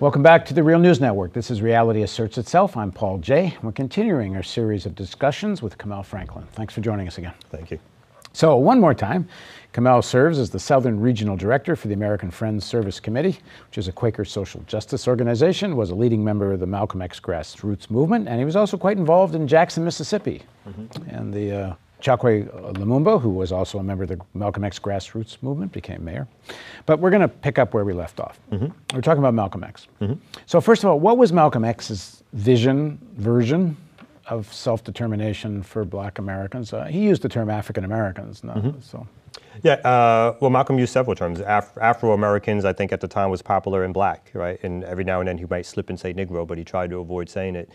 Welcome 0.00 0.22
back 0.22 0.46
to 0.46 0.54
the 0.54 0.62
Real 0.62 0.78
News 0.78 1.00
Network. 1.00 1.32
This 1.32 1.50
is 1.50 1.60
Reality 1.60 2.02
Asserts 2.02 2.38
Itself. 2.38 2.76
I'm 2.76 2.92
Paul 2.92 3.18
Jay. 3.18 3.56
We're 3.64 3.72
continuing 3.72 4.36
our 4.36 4.44
series 4.44 4.86
of 4.86 4.94
discussions 4.94 5.60
with 5.60 5.76
Kamau 5.76 6.04
Franklin. 6.04 6.46
Thanks 6.52 6.72
for 6.72 6.80
joining 6.80 7.08
us 7.08 7.18
again. 7.18 7.32
Thank 7.50 7.72
you. 7.72 7.80
So, 8.32 8.54
one 8.54 8.78
more 8.78 8.94
time, 8.94 9.28
Kamau 9.72 10.04
serves 10.04 10.38
as 10.38 10.50
the 10.50 10.60
Southern 10.60 11.00
Regional 11.00 11.36
Director 11.36 11.74
for 11.74 11.88
the 11.88 11.94
American 11.94 12.30
Friends 12.30 12.64
Service 12.64 13.00
Committee, 13.00 13.40
which 13.66 13.78
is 13.78 13.88
a 13.88 13.92
Quaker 13.92 14.24
social 14.24 14.62
justice 14.68 15.08
organization, 15.08 15.74
was 15.74 15.90
a 15.90 15.96
leading 15.96 16.22
member 16.22 16.52
of 16.52 16.60
the 16.60 16.66
Malcolm 16.66 17.02
X 17.02 17.18
grassroots 17.18 17.90
movement, 17.90 18.28
and 18.28 18.38
he 18.38 18.44
was 18.44 18.54
also 18.54 18.76
quite 18.76 18.98
involved 18.98 19.34
in 19.34 19.48
Jackson, 19.48 19.84
Mississippi, 19.84 20.42
mm-hmm. 20.68 21.10
and 21.10 21.34
the 21.34 21.52
uh, 21.52 21.74
Chokwe 22.00 22.48
Lumumba, 22.74 23.20
who 23.20 23.30
was 23.30 23.50
also 23.50 23.78
a 23.78 23.82
member 23.82 24.04
of 24.04 24.10
the 24.10 24.20
Malcolm 24.34 24.64
X 24.64 24.78
grassroots 24.78 25.42
movement, 25.42 25.72
became 25.72 26.04
mayor. 26.04 26.28
But 26.86 27.00
we're 27.00 27.10
going 27.10 27.22
to 27.22 27.28
pick 27.28 27.58
up 27.58 27.74
where 27.74 27.84
we 27.84 27.92
left 27.92 28.20
off. 28.20 28.38
Mm-hmm. 28.52 28.66
We're 28.94 29.00
talking 29.00 29.18
about 29.18 29.34
Malcolm 29.34 29.64
X. 29.64 29.88
Mm-hmm. 30.00 30.14
So, 30.46 30.60
first 30.60 30.84
of 30.84 30.90
all, 30.90 31.00
what 31.00 31.18
was 31.18 31.32
Malcolm 31.32 31.64
X's 31.64 32.22
vision, 32.32 32.98
version 33.16 33.76
of 34.26 34.52
self 34.52 34.84
determination 34.84 35.62
for 35.62 35.84
black 35.84 36.18
Americans? 36.18 36.72
Uh, 36.72 36.84
he 36.84 37.00
used 37.00 37.22
the 37.22 37.28
term 37.28 37.50
African 37.50 37.84
Americans. 37.84 38.42
Mm-hmm. 38.42 38.80
So. 38.80 39.06
Yeah, 39.64 39.74
uh, 39.74 40.36
well, 40.40 40.50
Malcolm 40.50 40.78
used 40.78 40.92
several 40.92 41.16
terms. 41.16 41.40
Af- 41.40 41.76
Afro 41.80 42.12
Americans, 42.12 42.64
I 42.64 42.72
think 42.72 42.92
at 42.92 43.00
the 43.00 43.08
time 43.08 43.30
was 43.30 43.42
popular 43.42 43.84
in 43.84 43.92
black, 43.92 44.30
right? 44.34 44.58
And 44.62 44.84
every 44.84 45.02
now 45.02 45.18
and 45.18 45.28
then 45.28 45.36
he 45.38 45.46
might 45.46 45.66
slip 45.66 45.90
and 45.90 45.98
say 45.98 46.14
Negro, 46.14 46.46
but 46.46 46.58
he 46.58 46.64
tried 46.64 46.90
to 46.90 47.00
avoid 47.00 47.28
saying 47.28 47.56
it. 47.56 47.68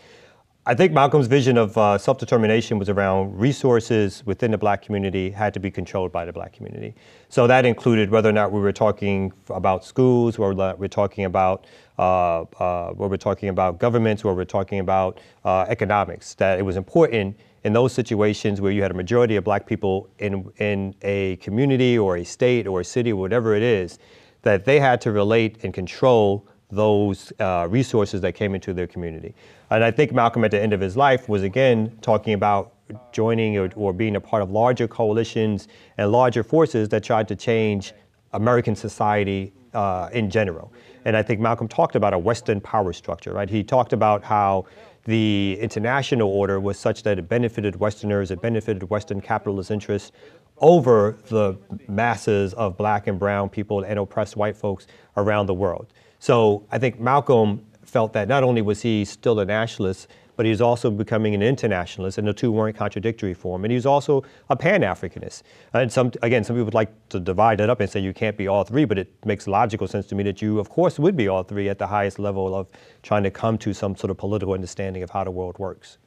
I 0.66 0.74
think 0.74 0.92
Malcolm's 0.92 1.26
vision 1.26 1.58
of 1.58 1.76
uh, 1.76 1.98
self 1.98 2.16
determination 2.16 2.78
was 2.78 2.88
around 2.88 3.38
resources 3.38 4.22
within 4.24 4.50
the 4.50 4.56
black 4.56 4.80
community 4.80 5.28
had 5.30 5.52
to 5.52 5.60
be 5.60 5.70
controlled 5.70 6.10
by 6.10 6.24
the 6.24 6.32
black 6.32 6.54
community. 6.54 6.94
So 7.28 7.46
that 7.46 7.66
included 7.66 8.08
whether 8.08 8.30
or 8.30 8.32
not 8.32 8.50
we 8.50 8.60
were 8.60 8.72
talking 8.72 9.30
about 9.50 9.84
schools, 9.84 10.38
or 10.38 10.54
we're 10.54 10.88
talking 10.88 11.26
about 11.26 11.66
uh, 11.98 12.42
uh, 12.42 12.92
where 12.92 13.10
we're 13.10 13.18
talking 13.18 13.50
about 13.50 13.78
governments, 13.78 14.24
where 14.24 14.32
we're 14.32 14.46
talking 14.46 14.78
about 14.78 15.20
uh, 15.44 15.66
economics. 15.68 16.32
That 16.36 16.58
it 16.58 16.62
was 16.62 16.76
important 16.76 17.36
in 17.64 17.74
those 17.74 17.92
situations 17.92 18.62
where 18.62 18.72
you 18.72 18.80
had 18.80 18.90
a 18.90 18.94
majority 18.94 19.36
of 19.36 19.44
black 19.44 19.66
people 19.66 20.08
in, 20.18 20.50
in 20.56 20.94
a 21.02 21.36
community 21.36 21.98
or 21.98 22.16
a 22.16 22.24
state 22.24 22.66
or 22.66 22.80
a 22.80 22.84
city 22.84 23.12
or 23.12 23.20
whatever 23.20 23.54
it 23.54 23.62
is, 23.62 23.98
that 24.40 24.64
they 24.64 24.80
had 24.80 25.02
to 25.02 25.12
relate 25.12 25.58
and 25.62 25.74
control 25.74 26.48
those 26.70 27.32
uh, 27.38 27.66
resources 27.70 28.20
that 28.22 28.34
came 28.34 28.54
into 28.54 28.72
their 28.72 28.86
community. 28.86 29.34
And 29.70 29.84
I 29.84 29.90
think 29.90 30.12
Malcolm 30.12 30.44
at 30.44 30.50
the 30.50 30.60
end 30.60 30.72
of 30.72 30.80
his 30.80 30.96
life 30.96 31.28
was 31.28 31.42
again 31.42 31.96
talking 32.00 32.34
about 32.34 32.72
joining 33.12 33.58
or, 33.58 33.70
or 33.76 33.92
being 33.92 34.16
a 34.16 34.20
part 34.20 34.42
of 34.42 34.50
larger 34.50 34.86
coalitions 34.88 35.68
and 35.98 36.12
larger 36.12 36.42
forces 36.42 36.88
that 36.90 37.02
tried 37.02 37.28
to 37.28 37.36
change 37.36 37.92
American 38.32 38.76
society 38.76 39.52
uh, 39.72 40.08
in 40.12 40.30
general. 40.30 40.72
And 41.04 41.16
I 41.16 41.22
think 41.22 41.40
Malcolm 41.40 41.68
talked 41.68 41.96
about 41.96 42.14
a 42.14 42.18
Western 42.18 42.60
power 42.60 42.92
structure, 42.92 43.32
right? 43.32 43.48
He 43.48 43.62
talked 43.62 43.92
about 43.92 44.22
how 44.22 44.66
the 45.04 45.58
international 45.60 46.28
order 46.28 46.60
was 46.60 46.78
such 46.78 47.02
that 47.02 47.18
it 47.18 47.28
benefited 47.28 47.76
Westerners, 47.76 48.30
it 48.30 48.40
benefited 48.40 48.88
Western 48.88 49.20
capitalist 49.20 49.70
interests 49.70 50.12
over 50.58 51.18
the 51.28 51.58
masses 51.88 52.54
of 52.54 52.76
black 52.76 53.06
and 53.06 53.18
brown 53.18 53.48
people 53.48 53.82
and 53.82 53.98
oppressed 53.98 54.36
white 54.36 54.56
folks 54.56 54.86
around 55.16 55.46
the 55.46 55.54
world. 55.54 55.88
So 56.24 56.64
I 56.72 56.78
think 56.78 56.98
Malcolm 56.98 57.66
felt 57.82 58.14
that 58.14 58.28
not 58.28 58.42
only 58.42 58.62
was 58.62 58.80
he 58.80 59.04
still 59.04 59.40
a 59.40 59.44
nationalist, 59.44 60.08
but 60.36 60.46
he 60.46 60.50
was 60.50 60.62
also 60.62 60.90
becoming 60.90 61.34
an 61.34 61.42
internationalist, 61.42 62.16
and 62.16 62.26
the 62.26 62.32
two 62.32 62.50
weren't 62.50 62.78
contradictory 62.78 63.34
for 63.34 63.54
him. 63.54 63.64
And 63.66 63.70
he 63.70 63.74
was 63.74 63.84
also 63.84 64.24
a 64.48 64.56
Pan-Africanist. 64.56 65.42
And 65.74 65.92
some, 65.92 66.12
again, 66.22 66.42
some 66.42 66.56
people 66.56 66.64
would 66.64 66.72
like 66.72 66.88
to 67.10 67.20
divide 67.20 67.58
that 67.58 67.68
up 67.68 67.80
and 67.80 67.90
say 67.90 68.00
you 68.00 68.14
can't 68.14 68.38
be 68.38 68.48
all 68.48 68.64
three, 68.64 68.86
but 68.86 68.96
it 68.96 69.12
makes 69.26 69.46
logical 69.46 69.86
sense 69.86 70.06
to 70.06 70.14
me 70.14 70.22
that 70.22 70.40
you, 70.40 70.58
of 70.58 70.70
course, 70.70 70.98
would 70.98 71.14
be 71.14 71.28
all 71.28 71.42
three 71.42 71.68
at 71.68 71.78
the 71.78 71.88
highest 71.88 72.18
level 72.18 72.54
of 72.54 72.68
trying 73.02 73.24
to 73.24 73.30
come 73.30 73.58
to 73.58 73.74
some 73.74 73.94
sort 73.94 74.10
of 74.10 74.16
political 74.16 74.54
understanding 74.54 75.02
of 75.02 75.10
how 75.10 75.24
the 75.24 75.30
world 75.30 75.58
works. 75.58 75.98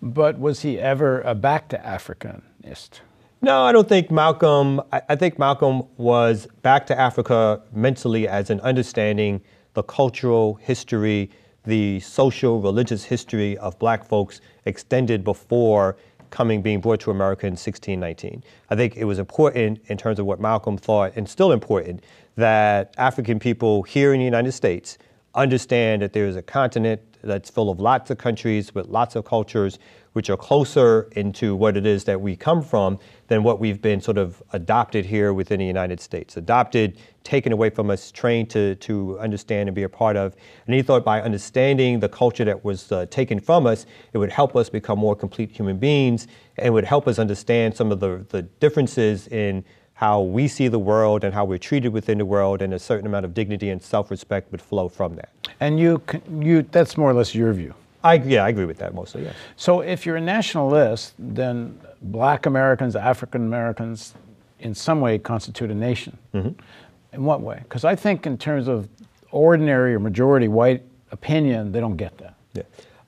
But 0.00 0.38
was 0.38 0.60
he 0.60 0.78
ever 0.78 1.22
a 1.22 1.34
back 1.34 1.68
to 1.70 1.78
Africanist? 1.78 3.00
No, 3.42 3.64
I 3.64 3.72
don't 3.72 3.88
think 3.88 4.12
Malcolm. 4.12 4.80
I, 4.92 5.02
I 5.08 5.16
think 5.16 5.40
Malcolm 5.40 5.82
was 5.96 6.46
back 6.62 6.86
to 6.86 6.96
Africa 6.98 7.62
mentally 7.72 8.28
as 8.28 8.48
an 8.48 8.60
understanding 8.60 9.42
the 9.76 9.82
cultural 9.82 10.54
history, 10.54 11.30
the 11.64 12.00
social, 12.00 12.62
religious 12.62 13.04
history 13.04 13.58
of 13.58 13.78
black 13.78 14.02
folks 14.02 14.40
extended 14.64 15.22
before 15.22 15.98
coming, 16.30 16.62
being 16.62 16.80
brought 16.80 16.98
to 16.98 17.10
America 17.10 17.46
in 17.46 17.52
1619. 17.52 18.42
I 18.70 18.74
think 18.74 18.96
it 18.96 19.04
was 19.04 19.18
important 19.18 19.80
in 19.88 19.98
terms 19.98 20.18
of 20.18 20.24
what 20.24 20.40
Malcolm 20.40 20.78
thought, 20.78 21.12
and 21.14 21.28
still 21.28 21.52
important, 21.52 22.02
that 22.36 22.94
African 22.96 23.38
people 23.38 23.82
here 23.82 24.14
in 24.14 24.18
the 24.18 24.24
United 24.24 24.52
States 24.52 24.96
understand 25.34 26.00
that 26.00 26.14
there 26.14 26.26
is 26.26 26.36
a 26.36 26.42
continent 26.42 27.02
that's 27.22 27.50
full 27.50 27.68
of 27.68 27.78
lots 27.78 28.10
of 28.10 28.16
countries 28.16 28.74
with 28.74 28.88
lots 28.88 29.14
of 29.14 29.26
cultures, 29.26 29.78
which 30.16 30.30
are 30.30 30.36
closer 30.38 31.10
into 31.12 31.54
what 31.54 31.76
it 31.76 31.84
is 31.84 32.04
that 32.04 32.18
we 32.18 32.34
come 32.34 32.62
from 32.62 32.98
than 33.28 33.42
what 33.42 33.60
we've 33.60 33.82
been 33.82 34.00
sort 34.00 34.16
of 34.16 34.42
adopted 34.54 35.04
here 35.04 35.34
within 35.34 35.60
the 35.60 35.66
United 35.66 36.00
States. 36.00 36.38
Adopted, 36.38 36.96
taken 37.22 37.52
away 37.52 37.68
from 37.68 37.90
us, 37.90 38.10
trained 38.10 38.48
to, 38.48 38.76
to 38.76 39.18
understand 39.18 39.68
and 39.68 39.76
be 39.76 39.82
a 39.82 39.88
part 39.90 40.16
of. 40.16 40.34
And 40.64 40.74
he 40.74 40.80
thought 40.80 41.04
by 41.04 41.20
understanding 41.20 42.00
the 42.00 42.08
culture 42.08 42.46
that 42.46 42.64
was 42.64 42.90
uh, 42.90 43.04
taken 43.10 43.38
from 43.38 43.66
us, 43.66 43.84
it 44.14 44.16
would 44.16 44.32
help 44.32 44.56
us 44.56 44.70
become 44.70 44.98
more 44.98 45.14
complete 45.14 45.50
human 45.50 45.76
beings 45.76 46.28
and 46.56 46.72
would 46.72 46.86
help 46.86 47.06
us 47.06 47.18
understand 47.18 47.76
some 47.76 47.92
of 47.92 48.00
the, 48.00 48.24
the 48.30 48.40
differences 48.40 49.28
in 49.28 49.66
how 49.92 50.22
we 50.22 50.48
see 50.48 50.68
the 50.68 50.78
world 50.78 51.24
and 51.24 51.34
how 51.34 51.44
we're 51.44 51.58
treated 51.58 51.92
within 51.92 52.16
the 52.16 52.24
world, 52.24 52.62
and 52.62 52.72
a 52.72 52.78
certain 52.78 53.06
amount 53.06 53.26
of 53.26 53.34
dignity 53.34 53.68
and 53.68 53.82
self-respect 53.82 54.50
would 54.50 54.62
flow 54.62 54.88
from 54.88 55.14
that. 55.16 55.28
And 55.60 55.78
you, 55.78 56.00
you, 56.40 56.62
that's 56.62 56.96
more 56.96 57.10
or 57.10 57.14
less 57.14 57.34
your 57.34 57.52
view. 57.52 57.74
I, 58.06 58.14
yeah, 58.14 58.44
I 58.44 58.48
agree 58.48 58.64
with 58.64 58.78
that 58.78 58.94
mostly, 58.94 59.24
yes. 59.24 59.34
So 59.56 59.80
if 59.80 60.06
you're 60.06 60.16
a 60.16 60.20
nationalist, 60.20 61.14
then 61.18 61.78
black 62.02 62.46
Americans, 62.46 62.94
African 62.94 63.42
Americans, 63.42 64.14
in 64.60 64.74
some 64.74 65.00
way 65.00 65.18
constitute 65.18 65.70
a 65.70 65.74
nation. 65.74 66.16
Mm-hmm. 66.34 66.60
In 67.12 67.24
what 67.24 67.40
way? 67.40 67.58
Because 67.62 67.84
I 67.84 67.96
think 67.96 68.26
in 68.26 68.38
terms 68.38 68.68
of 68.68 68.88
ordinary 69.30 69.94
or 69.94 70.00
majority 70.00 70.48
white 70.48 70.82
opinion, 71.10 71.72
they 71.72 71.80
don't 71.80 71.96
get 71.96 72.16
that. 72.18 72.34
Yeah. 72.54 72.62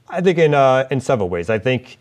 I 0.08 0.20
think 0.20 0.38
in, 0.38 0.54
uh, 0.54 0.88
in 0.90 1.00
several 1.00 1.28
ways. 1.28 1.48
I 1.50 1.58
think, 1.58 1.98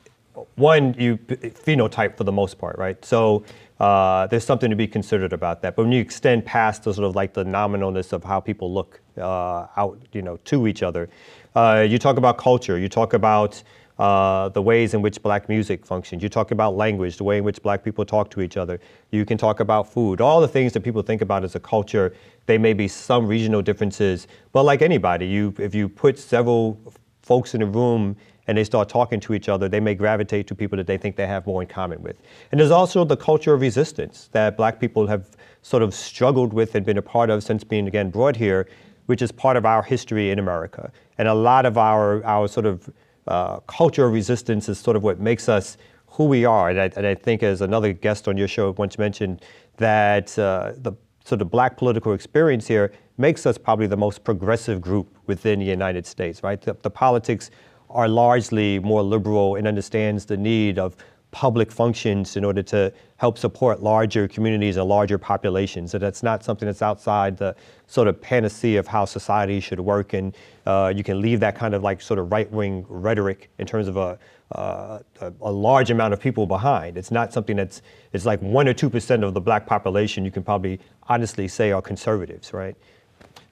one, 0.56 0.96
you 0.98 1.18
phenotype 1.66 2.16
for 2.18 2.24
the 2.24 2.32
most 2.32 2.58
part, 2.58 2.78
right? 2.78 3.04
So 3.04 3.44
uh, 3.80 4.28
there's 4.28 4.44
something 4.44 4.70
to 4.70 4.76
be 4.76 4.88
considered 4.88 5.34
about 5.34 5.62
that. 5.62 5.76
But 5.76 5.84
when 5.84 5.92
you 5.92 6.02
extend 6.02 6.46
past 6.46 6.84
the 6.84 6.94
sort 6.94 7.08
of 7.08 7.16
like 7.16 7.34
the 7.34 7.44
nominalness 7.44 8.14
of 8.14 8.24
how 8.24 8.40
people 8.40 8.74
look 8.74 9.02
uh, 9.18 9.68
out, 9.76 10.00
you 10.14 10.22
know, 10.22 10.38
to 10.46 10.68
each 10.68 10.84
other, 10.84 11.10
uh, 11.58 11.82
you 11.82 11.98
talk 11.98 12.18
about 12.18 12.38
culture, 12.38 12.78
you 12.78 12.88
talk 12.88 13.14
about 13.14 13.64
uh, 13.98 14.48
the 14.50 14.62
ways 14.62 14.94
in 14.94 15.02
which 15.02 15.20
black 15.24 15.50
music 15.50 15.84
functions. 15.88 16.22
You 16.22 16.30
talk 16.30 16.52
about 16.52 16.76
language, 16.76 17.18
the 17.18 17.24
way 17.24 17.40
in 17.40 17.44
which 17.44 17.64
black 17.64 17.84
people 17.84 18.06
talk 18.06 18.30
to 18.32 18.42
each 18.42 18.58
other. 18.58 18.80
You 19.10 19.26
can 19.26 19.40
talk 19.40 19.60
about 19.60 19.92
food, 19.92 20.22
all 20.22 20.40
the 20.40 20.48
things 20.48 20.72
that 20.74 20.82
people 20.82 21.02
think 21.02 21.24
about 21.24 21.44
as 21.44 21.56
a 21.56 21.60
culture. 21.60 22.14
They 22.46 22.60
may 22.60 22.74
be 22.74 22.88
some 22.88 23.26
regional 23.26 23.64
differences, 23.64 24.28
but 24.52 24.66
like 24.66 24.84
anybody, 24.84 25.26
you 25.26 25.52
if 25.58 25.74
you 25.74 25.90
put 25.90 26.20
several 26.20 26.80
folks 27.24 27.56
in 27.56 27.64
a 27.64 27.66
room 27.66 28.16
and 28.46 28.56
they 28.56 28.64
start 28.64 28.88
talking 28.88 29.20
to 29.22 29.34
each 29.34 29.50
other, 29.50 29.68
they 29.68 29.80
may 29.80 29.96
gravitate 29.96 30.46
to 30.48 30.56
people 30.56 30.78
that 30.78 30.86
they 30.86 30.98
think 31.00 31.16
they 31.16 31.26
have 31.26 31.48
more 31.48 31.64
in 31.64 31.68
common 31.68 32.04
with. 32.04 32.22
And 32.52 32.60
there's 32.60 32.72
also 32.72 33.04
the 33.04 33.18
culture 33.18 33.56
of 33.56 33.62
resistance 33.62 34.30
that 34.32 34.58
black 34.58 34.80
people 34.80 35.08
have 35.08 35.36
sort 35.64 35.82
of 35.82 35.96
struggled 35.96 36.54
with 36.54 36.76
and 36.76 36.86
been 36.86 37.00
a 37.00 37.02
part 37.02 37.32
of 37.32 37.44
since 37.44 37.64
being 37.64 37.88
again 37.88 38.12
brought 38.12 38.36
here 38.36 38.68
which 39.08 39.22
is 39.22 39.32
part 39.32 39.58
of 39.58 39.66
our 39.66 39.84
history 39.84 40.32
in 40.32 40.40
America. 40.40 40.92
And 41.18 41.28
a 41.28 41.34
lot 41.34 41.66
of 41.66 41.78
our, 41.78 42.24
our 42.24 42.48
sort 42.48 42.66
of 42.66 42.90
uh, 43.28 43.60
resistance 43.98 44.70
is 44.70 44.80
sort 44.80 44.96
of 44.96 45.04
what 45.04 45.20
makes 45.20 45.50
us 45.50 45.78
who 46.08 46.26
we 46.26 46.46
are. 46.46 46.70
And 46.70 46.80
I, 46.80 46.92
and 46.96 47.06
I 47.06 47.16
think, 47.16 47.44
as 47.44 47.62
another 47.62 47.92
guest 47.94 48.28
on 48.28 48.38
your 48.38 48.48
show 48.48 48.74
once 48.78 48.98
mentioned, 48.98 49.44
that 49.78 50.38
uh, 50.40 50.74
the 50.78 50.94
sort 51.26 51.42
of 51.42 51.52
black 51.52 51.78
political 51.78 52.14
experience 52.14 52.68
here 52.68 52.94
makes 53.18 53.46
us 53.46 53.58
probably 53.58 53.88
the 53.88 53.98
most 53.98 54.24
progressive 54.24 54.80
group 54.80 55.16
within 55.26 55.60
the 55.60 55.66
United 55.66 56.06
States, 56.06 56.44
right? 56.44 56.62
The, 56.62 56.76
the 56.82 56.90
politics 56.90 57.52
are 57.90 58.08
largely 58.08 58.80
more 58.80 59.02
liberal 59.02 59.56
and 59.56 59.68
understands 59.68 60.26
the 60.26 60.38
need 60.38 60.80
of 60.80 60.96
public 61.38 61.72
functions 61.72 62.36
in 62.36 62.44
order 62.44 62.64
to 62.64 62.92
help 63.18 63.38
support 63.38 63.84
larger 63.84 64.28
communities 64.28 64.76
and 64.76 64.90
larger 64.90 65.20
populations. 65.20 65.92
So 65.92 66.00
that's 66.00 66.24
not 66.24 66.44
something 66.44 66.66
that's 66.66 66.82
outside 66.82 67.38
the 67.38 67.56
sort 67.86 68.08
of 68.08 68.20
panacea 68.20 68.80
of 68.80 68.88
how 68.88 69.06
society 69.06 69.60
should 69.60 69.80
work. 69.80 70.14
And 70.14 70.36
uh, 70.66 70.92
you 70.96 71.04
can 71.04 71.22
leave 71.22 71.40
that 71.42 71.56
kind 71.56 71.76
of 71.76 71.84
like 71.84 72.02
sort 72.02 72.18
of 72.18 72.32
right 72.32 72.52
wing 72.52 72.88
rhetoric 72.90 73.52
in 73.60 73.68
terms 73.68 73.88
of 73.88 73.98
a, 73.98 74.18
uh, 74.52 74.98
a, 75.22 75.32
a, 75.42 75.52
large 75.52 75.92
amount 75.92 76.16
of 76.16 76.20
people 76.20 76.48
behind. 76.48 76.98
It's 76.98 77.12
not 77.12 77.32
something 77.32 77.56
that's, 77.56 77.84
it's 78.14 78.26
like 78.26 78.42
one 78.42 78.68
or 78.68 78.74
2% 78.74 79.24
of 79.24 79.36
the 79.36 79.42
black 79.42 79.68
population 79.68 80.26
you 80.26 80.32
can 80.32 80.42
probably 80.42 80.80
honestly 81.04 81.48
say 81.48 81.72
are 81.72 81.84
conservatives, 81.84 82.52
right? 82.52 82.76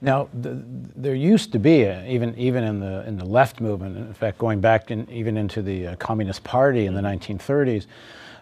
Now, 0.05 0.29
the, 0.39 0.61
there 0.95 1.15
used 1.15 1.51
to 1.53 1.59
be, 1.59 1.81
a, 1.81 2.07
even 2.07 2.37
even 2.37 2.63
in 2.63 2.79
the 2.79 3.03
in 3.07 3.17
the 3.17 3.25
left 3.25 3.59
movement, 3.59 3.97
in 3.97 4.13
fact, 4.13 4.37
going 4.37 4.61
back 4.61 4.91
in, 4.91 5.09
even 5.09 5.35
into 5.35 5.63
the 5.63 5.87
uh, 5.87 5.95
Communist 5.95 6.43
Party 6.43 6.85
in 6.85 6.93
the 6.93 7.01
1930s, 7.01 7.87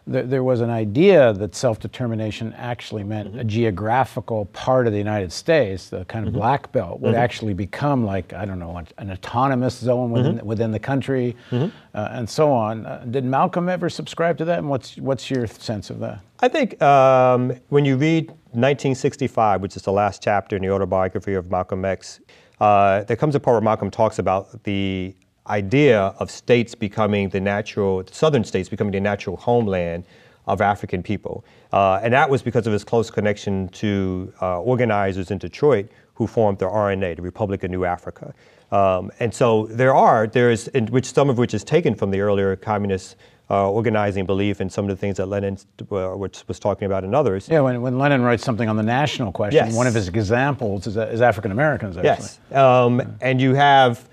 there, 0.05 0.23
there 0.23 0.43
was 0.43 0.59
an 0.61 0.69
idea 0.69 1.31
that 1.33 1.55
self-determination 1.55 2.53
actually 2.57 3.03
meant 3.03 3.29
Mm-hmm. 3.29 3.39
a 3.39 3.43
geographical 3.43 4.45
part 4.45 4.85
of 4.87 4.91
the 4.93 4.99
United 4.99 5.31
States, 5.31 5.89
the 5.89 6.03
kind 6.05 6.27
of 6.27 6.33
black 6.33 6.71
belt, 6.71 6.99
would 6.99 7.13
Mm-hmm. 7.13 7.21
actually 7.23 7.53
become 7.53 8.05
like 8.05 8.33
I 8.33 8.43
don't 8.45 8.59
know, 8.59 8.75
an, 8.77 8.87
an 8.97 9.11
autonomous 9.11 9.75
zone 9.77 10.11
within 10.11 10.35
Mm-hmm. 10.37 10.45
within 10.47 10.71
the 10.71 10.79
country, 10.79 11.35
uh, 11.51 11.69
and 11.93 12.29
so 12.29 12.51
on. 12.51 12.85
Uh, 12.85 13.05
did 13.09 13.23
Malcolm 13.23 13.69
ever 13.69 13.89
subscribe 13.89 14.37
to 14.39 14.45
that? 14.45 14.59
And 14.59 14.69
what's 14.69 14.97
what's 14.97 15.29
your 15.31 15.47
sense 15.47 15.89
of 15.89 15.99
that? 15.99 16.19
I 16.41 16.47
think 16.49 16.81
um, 16.81 17.53
when 17.69 17.85
you 17.85 17.95
read 17.95 18.27
1965, 18.51 19.61
which 19.61 19.75
is 19.77 19.83
the 19.83 19.91
last 19.91 20.21
chapter 20.21 20.55
in 20.57 20.61
the 20.61 20.69
autobiography 20.71 21.33
of 21.35 21.49
Malcolm 21.49 21.85
X, 21.85 22.19
uh, 22.59 23.03
there 23.03 23.15
comes 23.15 23.35
a 23.35 23.39
part 23.39 23.55
where 23.55 23.61
Malcolm 23.61 23.89
talks 23.89 24.19
about 24.19 24.63
the 24.63 25.15
idea 25.47 26.13
of 26.19 26.31
states 26.31 26.75
becoming 26.75 27.29
the 27.29 27.39
natural, 27.39 28.03
southern 28.11 28.43
states 28.43 28.69
becoming 28.69 28.91
the 28.93 28.99
natural 28.99 29.37
homeland 29.37 30.05
of 30.47 30.61
African 30.61 31.03
people. 31.03 31.43
Uh, 31.71 31.99
and 32.03 32.13
that 32.13 32.29
was 32.29 32.41
because 32.41 32.67
of 32.67 32.73
his 32.73 32.83
close 32.83 33.09
connection 33.09 33.69
to 33.69 34.31
uh, 34.41 34.59
organizers 34.61 35.31
in 35.31 35.37
Detroit 35.37 35.89
who 36.15 36.27
formed 36.27 36.59
the 36.59 36.65
RNA, 36.65 37.15
the 37.15 37.21
Republic 37.21 37.63
of 37.63 37.71
New 37.71 37.85
Africa. 37.85 38.33
Um, 38.71 39.11
and 39.19 39.33
so 39.33 39.67
there 39.67 39.93
are, 39.93 40.27
there 40.27 40.51
is, 40.51 40.67
in 40.69 40.87
which 40.87 41.11
some 41.11 41.29
of 41.29 41.37
which 41.37 41.53
is 41.53 41.63
taken 41.63 41.95
from 41.95 42.11
the 42.11 42.21
earlier 42.21 42.55
communist 42.55 43.15
uh, 43.49 43.69
organizing 43.69 44.25
belief 44.25 44.59
and 44.59 44.71
some 44.71 44.85
of 44.85 44.89
the 44.89 44.95
things 44.95 45.17
that 45.17 45.27
Lenin 45.27 45.57
uh, 45.91 46.09
which 46.09 46.47
was 46.47 46.59
talking 46.59 46.85
about 46.85 47.03
and 47.03 47.13
others. 47.13 47.47
Yeah, 47.49 47.59
when, 47.61 47.81
when 47.81 47.97
Lenin 47.99 48.21
writes 48.21 48.43
something 48.43 48.69
on 48.69 48.77
the 48.77 48.83
national 48.83 49.31
question, 49.31 49.65
Yes. 49.65 49.75
one 49.75 49.85
of 49.85 49.93
his 49.93 50.07
examples 50.07 50.87
is, 50.87 50.97
is 50.97 51.21
African 51.21 51.51
Americans. 51.51 51.97
Actually. 51.97 52.09
Yes. 52.09 52.39
Um, 52.51 53.17
and 53.21 53.41
you 53.41 53.53
have 53.53 54.07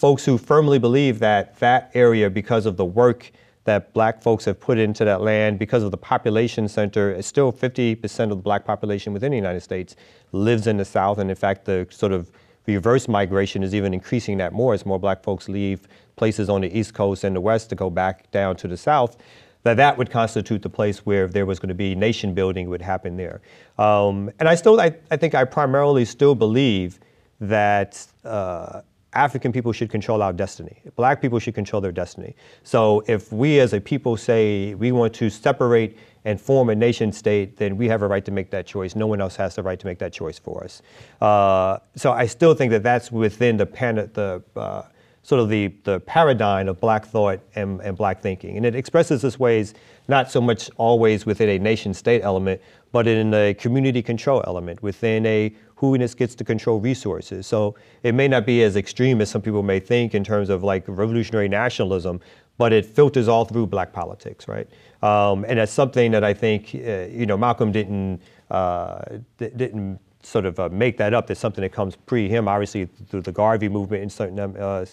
folks 0.00 0.24
who 0.24 0.38
firmly 0.38 0.78
believe 0.78 1.18
that 1.18 1.58
that 1.58 1.90
area, 1.92 2.30
because 2.30 2.64
of 2.64 2.78
the 2.78 2.84
work 2.84 3.30
that 3.64 3.92
black 3.92 4.22
folks 4.22 4.46
have 4.46 4.58
put 4.58 4.78
into 4.78 5.04
that 5.04 5.20
land, 5.20 5.58
because 5.58 5.82
of 5.82 5.90
the 5.90 5.96
population 5.98 6.66
center, 6.66 7.10
it's 7.10 7.28
still 7.28 7.52
50% 7.52 8.20
of 8.22 8.30
the 8.30 8.36
black 8.36 8.64
population 8.64 9.12
within 9.12 9.30
the 9.30 9.36
United 9.36 9.60
States 9.60 9.96
lives 10.32 10.66
in 10.66 10.78
the 10.78 10.86
South. 10.86 11.18
And 11.18 11.28
in 11.28 11.36
fact, 11.36 11.66
the 11.66 11.86
sort 11.90 12.12
of 12.12 12.30
reverse 12.66 13.08
migration 13.08 13.62
is 13.62 13.74
even 13.74 13.92
increasing 13.92 14.38
that 14.38 14.54
more 14.54 14.72
as 14.72 14.86
more 14.86 14.98
black 14.98 15.22
folks 15.22 15.50
leave 15.50 15.86
places 16.16 16.48
on 16.48 16.62
the 16.62 16.78
East 16.78 16.94
Coast 16.94 17.22
and 17.22 17.36
the 17.36 17.40
West 17.42 17.68
to 17.68 17.74
go 17.74 17.90
back 17.90 18.30
down 18.30 18.56
to 18.56 18.68
the 18.68 18.78
South 18.78 19.18
that 19.64 19.76
that 19.76 19.98
would 19.98 20.10
constitute 20.10 20.62
the 20.62 20.70
place 20.70 21.04
where 21.04 21.26
if 21.26 21.32
there 21.32 21.44
was 21.44 21.58
going 21.58 21.68
to 21.68 21.74
be 21.74 21.94
nation 21.94 22.32
building 22.32 22.70
would 22.70 22.80
happen 22.80 23.18
there. 23.18 23.42
Um, 23.78 24.30
and 24.38 24.48
I 24.48 24.54
still, 24.54 24.80
I, 24.80 24.94
I 25.10 25.18
think 25.18 25.34
I 25.34 25.44
primarily 25.44 26.06
still 26.06 26.34
believe 26.34 26.98
that 27.40 28.06
uh, 28.24 28.80
African 29.12 29.52
people 29.52 29.72
should 29.72 29.90
control 29.90 30.22
our 30.22 30.32
destiny. 30.32 30.80
Black 30.94 31.20
people 31.20 31.38
should 31.38 31.54
control 31.54 31.80
their 31.82 31.92
destiny. 31.92 32.36
So 32.62 33.02
if 33.06 33.32
we 33.32 33.58
as 33.58 33.72
a 33.72 33.80
people 33.80 34.16
say 34.16 34.74
we 34.74 34.92
want 34.92 35.14
to 35.14 35.30
separate 35.30 35.98
and 36.24 36.40
form 36.40 36.68
a 36.68 36.74
nation 36.74 37.12
state, 37.12 37.56
then 37.56 37.76
we 37.76 37.88
have 37.88 38.02
a 38.02 38.06
right 38.06 38.24
to 38.24 38.30
make 38.30 38.50
that 38.50 38.66
choice. 38.66 38.94
No 38.94 39.06
one 39.06 39.20
else 39.20 39.36
has 39.36 39.56
the 39.56 39.62
right 39.62 39.80
to 39.80 39.86
make 39.86 39.98
that 39.98 40.12
choice 40.12 40.38
for 40.38 40.62
us. 40.62 40.82
Uh, 41.20 41.78
so 41.96 42.12
I 42.12 42.26
still 42.26 42.54
think 42.54 42.70
that 42.70 42.82
that's 42.82 43.10
within 43.10 43.56
the, 43.56 43.66
pan- 43.66 44.10
the 44.12 44.42
uh, 44.54 44.82
sort 45.22 45.40
of 45.40 45.48
the, 45.48 45.72
the 45.84 46.00
paradigm 46.00 46.68
of 46.68 46.80
black 46.80 47.04
thought 47.04 47.40
and, 47.54 47.80
and 47.80 47.96
black 47.96 48.20
thinking. 48.20 48.56
And 48.56 48.64
it 48.64 48.74
expresses 48.74 49.22
its 49.22 49.38
ways 49.38 49.74
not 50.08 50.30
so 50.30 50.40
much 50.40 50.70
always 50.76 51.26
within 51.26 51.48
a 51.48 51.58
nation 51.58 51.94
state 51.94 52.22
element, 52.22 52.60
but 52.90 53.06
in 53.06 53.32
a 53.34 53.54
community 53.54 54.02
control 54.02 54.42
element, 54.46 54.82
within 54.82 55.24
a 55.26 55.54
who-ness 55.76 56.14
gets 56.14 56.34
to 56.34 56.44
control 56.44 56.80
resources. 56.80 57.46
So 57.46 57.74
it 58.02 58.14
may 58.14 58.28
not 58.28 58.44
be 58.44 58.62
as 58.62 58.76
extreme 58.76 59.20
as 59.20 59.30
some 59.30 59.40
people 59.40 59.62
may 59.62 59.78
think 59.78 60.14
in 60.14 60.24
terms 60.24 60.50
of 60.50 60.62
like 60.64 60.84
revolutionary 60.88 61.48
nationalism, 61.48 62.20
but 62.58 62.72
it 62.72 62.84
filters 62.84 63.28
all 63.28 63.44
through 63.44 63.66
black 63.66 63.92
politics, 63.92 64.48
right? 64.48 64.68
Um, 65.02 65.44
and 65.48 65.58
that's 65.58 65.72
something 65.72 66.10
that 66.12 66.24
I 66.24 66.34
think, 66.34 66.74
uh, 66.74 67.06
you 67.08 67.24
know, 67.24 67.36
Malcolm 67.36 67.72
didn't, 67.72 68.20
uh, 68.50 69.00
d- 69.38 69.50
didn't 69.56 69.98
sort 70.22 70.44
of 70.46 70.58
uh, 70.60 70.68
make 70.70 70.96
that 70.98 71.14
up. 71.14 71.26
That's 71.26 71.40
something 71.40 71.62
that 71.62 71.72
comes 71.72 71.96
pre 71.96 72.28
him, 72.28 72.48
obviously 72.48 72.86
through 73.08 73.22
the 73.22 73.32
Garvey 73.32 73.68
movement 73.68 74.02
in 74.02 74.10
certain 74.10 74.38
um, 74.38 74.54
uh, 74.58 74.84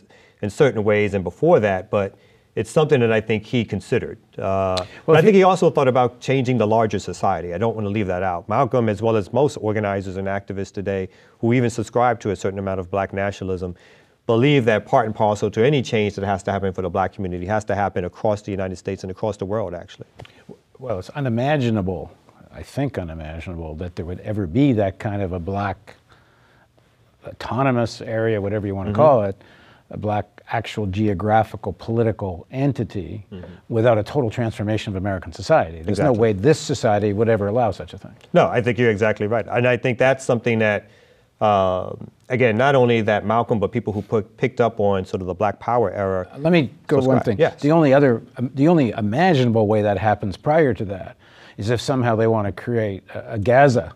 in 0.42 0.50
certain 0.50 0.84
ways, 0.84 1.14
and 1.14 1.24
before 1.24 1.60
that. 1.60 1.90
But 1.90 2.16
it's 2.58 2.72
something 2.72 3.00
that 3.02 3.12
I 3.12 3.22
think 3.22 3.46
he 3.46 3.64
considered. 3.64 4.18
Uh, 4.36 4.84
but 5.06 5.16
I 5.16 5.22
think 5.22 5.36
he 5.36 5.44
also 5.44 5.70
thought 5.70 5.88
about 5.88 6.20
changing 6.20 6.58
the 6.58 6.66
larger 6.66 6.98
society. 6.98 7.54
I 7.54 7.60
don't 7.60 7.76
want 7.76 7.86
to 7.86 7.92
leave 7.92 8.08
that 8.08 8.24
out. 8.24 8.50
Malcolm, 8.50 8.90
as 8.90 9.00
well 9.00 9.16
as 9.16 9.32
most 9.32 9.58
organizers 9.58 10.18
and 10.18 10.28
activists 10.28 10.72
today, 10.72 11.08
who 11.38 11.54
even 11.54 11.70
subscribe 11.70 12.20
to 12.22 12.32
a 12.32 12.36
certain 12.36 12.58
amount 12.58 12.80
of 12.80 12.90
black 12.90 13.14
nationalism, 13.14 13.76
believe 14.26 14.66
that 14.66 14.88
part 14.88 15.06
and 15.06 15.14
parcel 15.14 15.52
to 15.52 15.64
any 15.64 15.84
change 15.84 16.16
that 16.16 16.26
has 16.26 16.42
to 16.44 16.52
happen 16.52 16.74
for 16.74 16.82
the 16.82 16.90
black 16.90 17.14
community 17.14 17.46
has 17.46 17.64
to 17.66 17.76
happen 17.76 18.06
across 18.06 18.42
the 18.42 18.50
United 18.50 18.76
States 18.76 19.04
and 19.04 19.12
across 19.12 19.38
the 19.38 19.46
world, 19.46 19.76
actually. 19.76 20.08
Well, 20.80 20.98
it's 20.98 21.10
unimaginable, 21.12 22.12
I 22.54 22.64
think 22.64 22.98
unimaginable, 22.98 23.76
that 23.76 23.96
there 23.96 24.06
would 24.06 24.20
ever 24.22 24.48
be 24.48 24.74
that 24.74 25.00
kind 25.00 25.22
of 25.22 25.32
a 25.34 25.40
black 25.40 25.96
autonomous 27.26 28.02
area, 28.02 28.40
whatever 28.42 28.68
you 28.68 28.76
want 28.76 28.88
to 28.88 28.94
Mm-hmm. 28.94 29.02
call 29.02 29.24
it, 29.24 29.36
a 29.92 29.98
black 29.98 30.26
actual 30.50 30.86
geographical 30.88 31.74
political 31.74 32.48
entity 32.52 33.26
without 33.70 33.98
a 33.98 34.04
total 34.04 34.30
transformation 34.30 34.92
of 34.94 34.98
American 34.98 35.32
society. 35.34 35.82
There's 35.82 36.00
no 36.00 36.12
Mm-hmm. 36.14 36.22
Way 36.22 36.34
this 36.34 36.60
society 36.60 37.14
would 37.14 37.28
ever 37.30 37.48
allow 37.48 37.72
such 37.72 37.94
a 37.94 37.98
thing. 37.98 38.16
No, 38.34 38.48
I 38.48 38.62
think 38.62 38.78
you're 38.78 38.92
exactly 38.92 39.28
right. 39.28 39.46
And 39.50 39.68
I 39.68 39.76
think 39.78 39.98
that's 39.98 40.24
something 40.24 40.60
that, 40.60 40.90
um, 41.42 42.10
again, 42.30 42.56
not 42.58 42.76
only 42.76 43.02
that 43.02 43.26
Malcolm, 43.26 43.60
but 43.60 43.72
people 43.74 43.92
who 43.94 44.02
put, 44.02 44.38
picked 44.38 44.62
up 44.62 44.80
on 44.80 45.04
sort 45.06 45.22
of 45.22 45.28
the 45.28 45.34
Black 45.34 45.60
Power 45.60 45.92
era. 45.92 46.28
Let 46.38 46.54
me 46.54 46.72
go 46.88 47.00
one 47.02 47.20
thing. 47.22 47.38
Yes. 47.38 47.62
The 47.62 47.72
only 47.72 47.94
other, 47.94 48.22
um, 48.38 48.50
the 48.56 48.68
only 48.70 48.92
imaginable 48.92 49.68
way 49.68 49.82
that 49.82 49.98
happens 49.98 50.38
prior 50.38 50.74
to 50.74 50.86
that 50.86 51.18
is 51.58 51.70
if 51.70 51.82
somehow 51.82 52.16
they 52.16 52.28
want 52.28 52.46
to 52.48 52.52
create 52.52 53.04
a, 53.14 53.34
a 53.34 53.40
Gaza. 53.40 53.94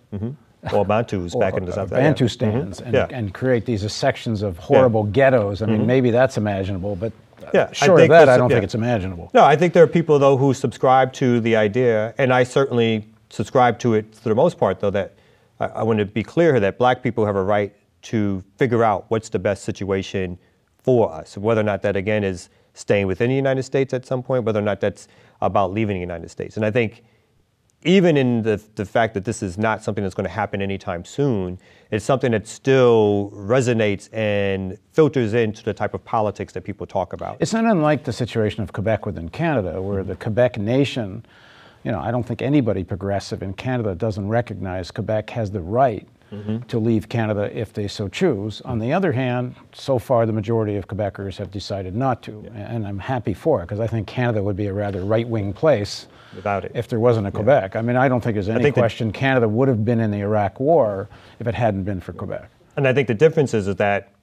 or 0.74 0.86
Bantus 0.86 1.36
back 1.40 1.56
in 1.56 1.66
the 1.66 1.72
or 1.72 1.76
South. 1.76 1.90
Bantu 1.90 2.24
yeah. 2.24 2.28
Mm-hmm. 2.28 2.28
stands 2.28 2.82
and, 2.82 2.94
Yeah. 2.94 3.08
and 3.12 3.34
create 3.34 3.66
these 3.66 3.90
sections 3.92 4.42
of 4.42 4.58
horrible 4.58 5.04
ghettos. 5.04 5.62
I 5.62 5.66
mean, 5.68 5.86
maybe 5.86 6.12
that's 6.12 6.38
imaginable, 6.38 6.96
but 6.96 7.14
uh, 7.44 7.50
Yeah, 7.54 7.64
of 7.64 8.10
that, 8.10 8.30
I 8.30 8.38
don't 8.38 8.50
think 8.50 8.64
it's 8.64 8.76
imaginable. 8.76 9.32
No, 9.34 9.44
I 9.44 9.56
think 9.56 9.74
there 9.74 9.84
are 9.84 9.88
people 9.88 10.20
though 10.20 10.38
who 10.38 10.54
subscribe 10.54 11.14
to 11.14 11.40
the 11.40 11.56
idea, 11.56 12.14
and 12.18 12.34
I 12.34 12.44
certainly 12.44 13.08
subscribe 13.30 13.80
to 13.80 13.94
it 13.96 14.14
for 14.16 14.30
the 14.30 14.36
most 14.36 14.58
part. 14.58 14.80
Though 14.80 14.92
that 14.92 15.14
I, 15.60 15.66
I 15.68 15.84
want 15.84 16.00
to 16.00 16.06
be 16.06 16.24
clear 16.24 16.52
here 16.52 16.60
that 16.60 16.78
Black 16.78 17.02
people 17.02 17.26
have 17.26 17.36
a 17.36 17.44
right 17.44 17.74
to 18.04 18.44
figure 18.58 18.84
out 18.84 19.06
what's 19.10 19.30
the 19.30 19.40
best 19.40 19.64
situation 19.64 20.38
for 20.84 21.12
us, 21.14 21.38
whether 21.38 21.62
or 21.62 21.64
not 21.64 21.82
that 21.84 21.96
again 21.96 22.24
is 22.24 22.50
staying 22.74 23.08
within 23.08 23.30
the 23.30 23.36
United 23.36 23.64
States 23.64 23.94
at 23.94 24.06
some 24.06 24.24
point, 24.24 24.44
whether 24.44 24.60
or 24.60 24.64
not 24.64 24.80
that's 24.80 25.08
about 25.42 25.72
leaving 25.72 25.96
the 25.96 26.02
United 26.02 26.30
States. 26.30 26.58
And 26.58 26.66
I 26.66 26.72
think 26.72 27.04
even 27.84 28.16
in 28.16 28.44
the, 28.44 28.62
the 28.76 28.86
fact 28.86 29.14
that 29.16 29.26
this 29.26 29.42
is 29.42 29.58
not 29.58 29.84
something 29.84 30.04
that's 30.04 30.14
going 30.14 30.28
to 30.28 30.34
happen 30.34 30.62
anytime 30.62 31.04
soon, 31.04 31.58
it's 31.90 32.06
something 32.06 32.32
that 32.32 32.48
still 32.48 33.32
resonates 33.36 34.08
and 34.14 34.78
filters 34.94 35.34
into 35.34 35.64
the 35.64 35.74
type 35.74 35.94
of 35.94 36.04
politics 36.06 36.54
that 36.54 36.64
people 36.64 36.86
talk 36.86 37.14
about. 37.14 37.38
It's 37.40 37.54
not 37.54 37.66
unlike 37.66 38.04
the 38.04 38.14
situation 38.14 38.62
of 38.62 38.72
Quebec 38.72 39.06
within 39.06 39.30
Canada, 39.30 39.82
where 39.82 40.04
the 40.04 40.16
Quebec 40.16 40.58
nation, 40.58 41.26
you 41.84 41.92
know, 41.92 42.00
I 42.00 42.12
don't 42.12 42.24
think 42.24 42.42
anybody 42.42 42.84
progressive 42.84 43.42
in 43.42 43.54
Canada 43.54 43.96
doesn't 43.96 44.28
recognize 44.28 44.92
Quebec 44.92 45.32
has 45.32 45.50
the 45.50 45.62
right 45.62 46.08
mm-hmm. 46.32 46.60
to 46.60 46.78
leave 46.78 47.10
Canada 47.10 47.50
if 47.58 47.74
they 47.74 47.88
so 47.88 48.08
choose. 48.08 48.62
On 48.62 48.78
the 48.78 48.94
other 48.94 49.12
hand, 49.12 49.56
so 49.74 49.98
far 49.98 50.28
the 50.28 50.34
majority 50.34 50.76
of 50.76 50.88
Quebecers 50.88 51.38
have 51.38 51.50
decided 51.50 51.96
not 51.96 52.22
to, 52.24 52.46
and 52.54 52.86
I'm 52.86 53.00
happy 53.00 53.34
for 53.34 53.62
it 53.62 53.64
because 53.64 53.80
I 53.80 53.88
think 53.88 54.08
Canada 54.08 54.44
would 54.44 54.56
be 54.56 54.68
a 54.68 54.74
rather 54.74 55.04
right-wing 55.04 55.54
place 55.54 56.06
Without 56.36 56.66
it. 56.66 56.72
if 56.76 56.88
there 56.88 57.00
wasn't 57.00 57.28
a 57.28 57.32
Quebec. 57.32 57.76
I 57.76 57.82
mean, 57.82 57.96
I 57.96 58.08
don't 58.08 58.22
think 58.22 58.36
there's 58.36 58.50
any 58.50 58.64
think 58.64 58.76
question 58.76 59.12
Canada 59.12 59.48
would 59.48 59.68
have 59.68 59.84
been 59.84 60.00
in 60.00 60.12
the 60.12 60.20
Iraq 60.20 60.60
War 60.60 61.10
if 61.40 61.48
it 61.48 61.56
hadn't 61.56 61.84
been 61.84 62.00
for 62.00 62.14
Quebec. 62.14 62.50
And 62.78 62.88
I 62.88 62.94
think 62.94 63.08
the 63.08 63.14
difference 63.14 63.54
is, 63.54 63.68
is 63.68 63.76
that 63.78 64.14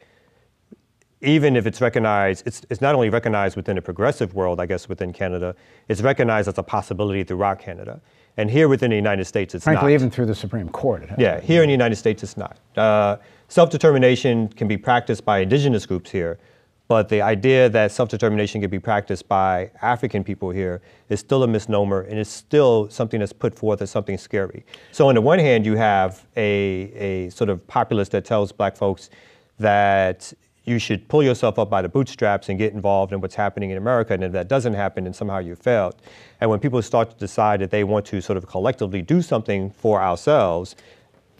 even 1.21 1.57
if 1.57 1.67
it's 1.67 1.81
recognized, 1.81 2.47
it's, 2.47 2.63
it's 2.71 2.81
not 2.81 2.95
only 2.95 3.11
recognized 3.11 3.57
within 3.57 3.77
a 3.77 3.83
progressive 3.83 4.35
world, 4.35 4.61
I 4.61 4.67
guess, 4.67 4.89
within 4.89 5.13
Canada, 5.13 5.55
it's 5.89 6.01
recognized 6.01 6.49
as 6.49 6.57
a 6.59 6.63
possibility 6.63 7.25
throughout 7.25 7.59
Canada. 7.59 8.01
And 8.37 8.51
here 8.51 8.69
within 8.69 8.91
the 8.91 8.97
United 8.97 9.25
States, 9.25 9.55
it's 9.55 9.65
Frankly, 9.65 9.89
not. 9.89 9.95
even 9.95 10.11
through 10.11 10.27
the 10.27 10.35
Supreme 10.35 10.69
Court, 10.69 11.03
it 11.03 11.11
Yeah, 11.19 11.41
here 11.41 11.63
in 11.63 11.69
the 11.69 11.73
United 11.73 11.97
States, 11.97 12.23
it's 12.23 12.37
not. 12.37 12.57
Uh, 12.77 13.17
Self 13.49 13.71
determination 13.71 14.49
can 14.49 14.69
be 14.69 14.77
practiced 14.77 15.25
by 15.25 15.39
indigenous 15.39 15.87
groups 15.87 16.11
here, 16.11 16.39
but 16.89 17.11
the 17.11 17.21
idea 17.21 17.69
that 17.69 17.93
self 17.93 18.09
determination 18.09 18.63
can 18.63 18.71
be 18.71 18.79
practiced 18.79 19.29
by 19.29 19.71
African 19.83 20.25
people 20.25 20.51
here 20.51 20.81
is 21.11 21.21
still 21.21 21.43
a 21.43 21.47
misnomer 21.47 22.01
and 22.01 22.19
it's 22.19 22.31
still 22.31 22.89
something 22.89 23.21
that's 23.21 23.33
put 23.33 23.55
forth 23.55 23.83
as 23.83 23.91
something 23.91 24.17
scary. 24.17 24.65
So, 24.91 25.09
on 25.09 25.15
the 25.15 25.21
one 25.21 25.39
hand, 25.39 25.67
you 25.67 25.77
have 25.77 26.25
a, 26.37 26.91
a 26.95 27.31
sort 27.31 27.51
of 27.51 27.67
populace 27.67 28.09
that 28.09 28.25
tells 28.25 28.53
black 28.53 28.75
folks 28.75 29.11
that 29.59 30.33
you 30.65 30.79
should 30.79 31.09
pull 31.09 31.23
yourself 31.23 31.59
up 31.59 31.71
by 31.71 31.81
the 31.81 31.89
bootstraps 31.89 32.49
and 32.49 32.59
get 32.59 32.73
involved 32.75 33.13
in 33.13 33.21
what's 33.21 33.35
happening 33.35 33.71
in 33.71 33.79
America. 33.79 34.13
And 34.13 34.23
if 34.23 34.33
that 34.33 34.49
doesn't 34.49 34.75
happen, 34.75 35.05
then 35.05 35.15
somehow 35.15 35.39
you 35.39 35.57
failed. 35.57 35.97
And 36.41 36.51
when 36.51 36.61
people 36.61 36.81
start 36.83 37.11
to 37.11 37.17
decide 37.17 37.61
that 37.61 37.71
they 37.71 37.85
want 37.85 38.05
to 38.07 38.21
sort 38.21 38.37
of 38.37 38.47
collectively 38.47 39.01
do 39.01 39.23
something 39.23 39.71
for 39.71 40.01
ourselves, 40.01 40.77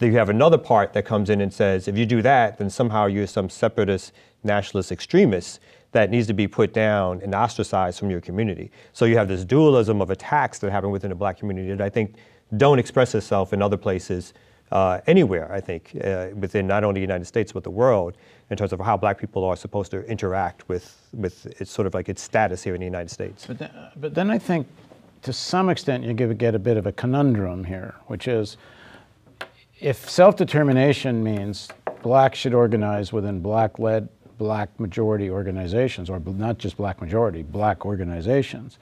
you 0.07 0.17
have 0.17 0.29
another 0.29 0.57
part 0.57 0.93
that 0.93 1.05
comes 1.05 1.29
in 1.29 1.41
and 1.41 1.53
says, 1.53 1.87
if 1.87 1.97
you 1.97 2.05
do 2.05 2.21
that, 2.21 2.57
then 2.57 2.69
somehow 2.69 3.05
you're 3.05 3.27
some 3.27 3.49
separatist, 3.49 4.13
nationalist 4.43 4.91
extremist 4.91 5.59
that 5.91 6.09
needs 6.09 6.27
to 6.27 6.33
be 6.33 6.47
put 6.47 6.73
down 6.73 7.19
and 7.21 7.33
ostracized 7.33 7.99
from 7.99 8.09
your 8.09 8.21
community. 8.21 8.71
So 8.93 9.05
you 9.05 9.17
have 9.17 9.27
this 9.27 9.43
dualism 9.43 10.01
of 10.01 10.09
attacks 10.09 10.59
that 10.59 10.71
happen 10.71 10.91
within 10.91 11.09
the 11.09 11.15
black 11.15 11.37
community 11.37 11.69
that 11.69 11.81
I 11.81 11.89
think 11.89 12.15
don't 12.57 12.79
express 12.79 13.15
itself 13.15 13.53
in 13.53 13.61
other 13.61 13.77
places 13.77 14.33
uh, 14.71 15.01
anywhere, 15.07 15.51
I 15.51 15.59
think, 15.59 15.95
uh, 16.03 16.27
within 16.35 16.67
not 16.67 16.83
only 16.83 16.99
the 16.99 17.05
United 17.05 17.25
States 17.25 17.51
but 17.51 17.63
the 17.63 17.71
world, 17.71 18.17
in 18.51 18.57
terms 18.57 18.71
of 18.71 18.79
how 18.79 18.95
black 18.97 19.19
people 19.19 19.43
are 19.43 19.55
supposed 19.55 19.91
to 19.91 20.05
interact 20.05 20.67
with, 20.69 20.95
with 21.13 21.47
its 21.59 21.71
sort 21.71 21.87
of 21.87 21.93
like 21.93 22.07
its 22.07 22.21
status 22.21 22.63
here 22.63 22.75
in 22.75 22.79
the 22.79 22.85
United 22.85 23.09
States. 23.09 23.45
But 23.47 23.57
then, 23.57 23.71
but 23.95 24.13
then 24.13 24.29
I 24.29 24.37
think 24.37 24.67
to 25.23 25.33
some 25.33 25.69
extent 25.69 26.03
you 26.03 26.13
get 26.13 26.55
a 26.55 26.59
bit 26.59 26.77
of 26.77 26.85
a 26.85 26.91
conundrum 26.91 27.63
here, 27.63 27.95
which 28.07 28.27
is 28.27 28.57
if 29.81 30.09
self-determination 30.09 31.23
means 31.23 31.69
blacks 32.01 32.37
should 32.37 32.53
organize 32.53 33.13
within 33.13 33.39
black-led, 33.39 34.07
black 34.37 34.77
majority 34.79 35.29
organizations, 35.29 36.09
or 36.09 36.19
not 36.19 36.57
just 36.57 36.77
black 36.77 37.01
majority, 37.01 37.43
black 37.43 37.85
organizations, 37.85 38.77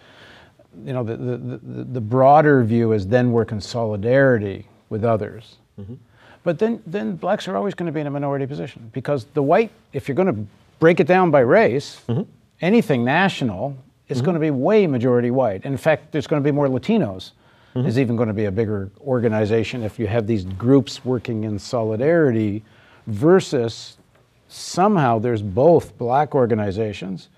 you 0.85 0.93
know, 0.93 1.03
the, 1.03 1.17
the, 1.17 1.37
the, 1.37 1.83
the 1.83 2.01
broader 2.01 2.63
view 2.63 2.91
is 2.91 3.07
then 3.07 3.31
work 3.31 3.51
in 3.51 3.59
solidarity 3.59 4.67
with 4.89 5.03
others. 5.03 5.55
Mm-hmm. 5.79 5.95
But 6.43 6.59
then, 6.59 6.81
then 6.85 7.15
blacks 7.15 7.47
are 7.47 7.57
always 7.57 7.73
going 7.73 7.87
to 7.87 7.91
be 7.91 7.99
in 7.99 8.07
a 8.07 8.11
minority 8.11 8.45
position 8.45 8.89
because 8.93 9.25
the 9.33 9.41
white, 9.41 9.71
if 9.93 10.07
you're 10.07 10.15
going 10.15 10.33
to 10.33 10.45
break 10.79 10.99
it 10.99 11.07
down 11.07 11.31
by 11.31 11.39
race, 11.39 12.01
mm-hmm. 12.07 12.23
anything 12.61 13.03
national 13.03 13.75
is 14.07 14.17
mm-hmm. 14.17 14.25
going 14.25 14.35
to 14.35 14.39
be 14.39 14.51
way 14.51 14.87
majority 14.87 15.31
white. 15.31 15.65
In 15.65 15.77
fact, 15.77 16.11
there's 16.11 16.27
going 16.27 16.41
to 16.41 16.47
be 16.47 16.53
more 16.53 16.67
Latinos. 16.67 17.31
Mm-hmm. 17.77 17.87
Is 17.87 17.99
even 17.99 18.15
going 18.15 18.27
to 18.27 18.33
be 18.33 18.45
a 18.45 18.51
bigger 18.51 18.89
organization 19.01 19.83
if 19.83 19.99
you 19.99 20.07
have 20.07 20.25
these 20.25 20.45
groups 20.45 21.05
working 21.05 21.43
in 21.43 21.59
solidarity 21.59 22.63
versus 23.05 23.97
somehow 24.47 25.19
there's 25.19 25.43
both 25.43 25.95
black 25.97 26.33
organizations 26.33 27.29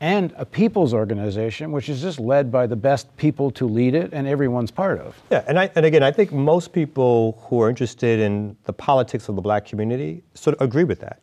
and 0.00 0.32
a 0.36 0.44
people's 0.44 0.94
organization, 0.94 1.72
which 1.72 1.88
is 1.88 2.00
just 2.00 2.20
led 2.20 2.52
by 2.52 2.66
the 2.66 2.76
best 2.76 3.14
people 3.16 3.50
to 3.50 3.66
lead 3.66 3.94
it 3.94 4.12
and 4.12 4.28
everyone's 4.28 4.70
part 4.70 5.00
of. 5.00 5.20
Yeah, 5.30 5.44
and, 5.46 5.58
I, 5.58 5.70
and 5.74 5.84
again, 5.84 6.02
I 6.02 6.12
think 6.12 6.32
most 6.32 6.72
people 6.72 7.38
who 7.42 7.60
are 7.60 7.68
interested 7.68 8.20
in 8.20 8.56
the 8.64 8.72
politics 8.72 9.28
of 9.28 9.34
the 9.34 9.42
black 9.42 9.66
community 9.66 10.22
sort 10.34 10.56
of 10.56 10.62
agree 10.62 10.84
with 10.84 11.00
that. 11.00 11.20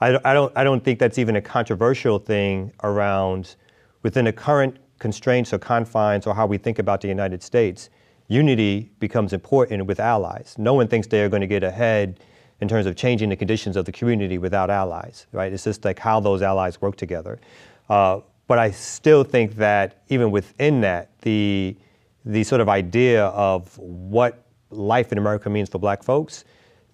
I, 0.00 0.18
I, 0.24 0.32
don't, 0.32 0.52
I 0.56 0.64
don't 0.64 0.82
think 0.82 0.98
that's 0.98 1.18
even 1.18 1.36
a 1.36 1.42
controversial 1.42 2.18
thing 2.18 2.72
around 2.82 3.54
within 4.02 4.24
the 4.24 4.32
current 4.32 4.78
constraints 4.98 5.52
or 5.52 5.58
confines 5.58 6.26
or 6.26 6.34
how 6.34 6.46
we 6.46 6.58
think 6.58 6.78
about 6.78 7.00
the 7.00 7.08
United 7.08 7.42
States. 7.42 7.90
Unity 8.28 8.90
becomes 9.00 9.32
important 9.32 9.86
with 9.86 9.98
allies. 9.98 10.54
No 10.58 10.74
one 10.74 10.86
thinks 10.86 11.06
they 11.06 11.22
are 11.22 11.28
going 11.28 11.40
to 11.40 11.46
get 11.46 11.64
ahead 11.64 12.20
in 12.60 12.68
terms 12.68 12.86
of 12.86 12.94
changing 12.94 13.30
the 13.30 13.36
conditions 13.36 13.76
of 13.76 13.84
the 13.84 13.92
community 13.92 14.36
without 14.36 14.68
allies, 14.70 15.26
right? 15.32 15.52
It's 15.52 15.64
just 15.64 15.84
like 15.84 15.98
how 15.98 16.20
those 16.20 16.42
allies 16.42 16.80
work 16.80 16.96
together. 16.96 17.40
Uh, 17.88 18.20
but 18.46 18.58
I 18.58 18.70
still 18.70 19.24
think 19.24 19.56
that 19.56 20.02
even 20.08 20.30
within 20.30 20.80
that, 20.82 21.10
the 21.22 21.76
the 22.24 22.44
sort 22.44 22.60
of 22.60 22.68
idea 22.68 23.26
of 23.26 23.78
what 23.78 24.44
life 24.70 25.12
in 25.12 25.18
America 25.18 25.48
means 25.48 25.68
for 25.70 25.78
Black 25.78 26.02
folks, 26.02 26.44